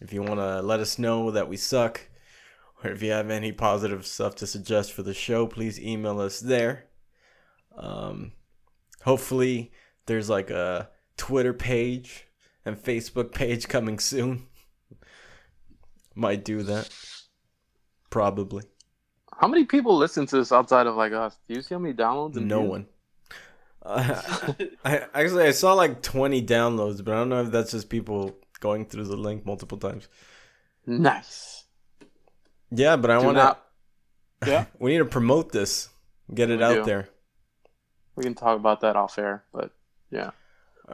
[0.00, 2.08] If you want to let us know that we suck,
[2.82, 6.40] or if you have any positive stuff to suggest for the show, please email us
[6.40, 6.86] there.
[7.76, 8.32] Um,
[9.02, 9.72] hopefully,
[10.06, 12.26] there's like a Twitter page
[12.64, 14.46] and Facebook page coming soon.
[16.14, 16.88] Might do that.
[18.10, 18.64] Probably.
[19.38, 21.36] How many people listen to this outside of like us?
[21.48, 22.36] Do you see how many downloads?
[22.36, 22.70] No views?
[22.70, 22.86] one.
[23.84, 24.52] Uh,
[24.84, 28.36] I actually I saw like 20 downloads, but I don't know if that's just people
[28.60, 30.06] going through the link multiple times.
[30.86, 31.64] Nice.
[32.70, 33.56] Yeah, but I want to.
[34.46, 34.66] Yeah.
[34.78, 35.88] we need to promote this,
[36.32, 36.84] get it We out do.
[36.84, 37.08] there.
[38.14, 39.72] We can talk about that off air, but
[40.12, 40.30] yeah.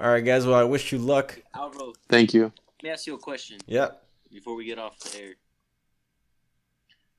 [0.00, 0.46] All right, guys.
[0.46, 1.38] Well, I wish you luck.
[1.54, 2.44] Alvaro, Thank you.
[2.44, 3.88] let me ask you a question Yeah.
[4.32, 5.34] before we get off the air.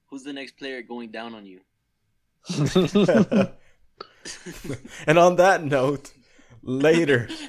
[0.09, 1.59] Who's the next player going down on you?
[5.07, 6.13] and on that note,
[6.63, 7.30] later.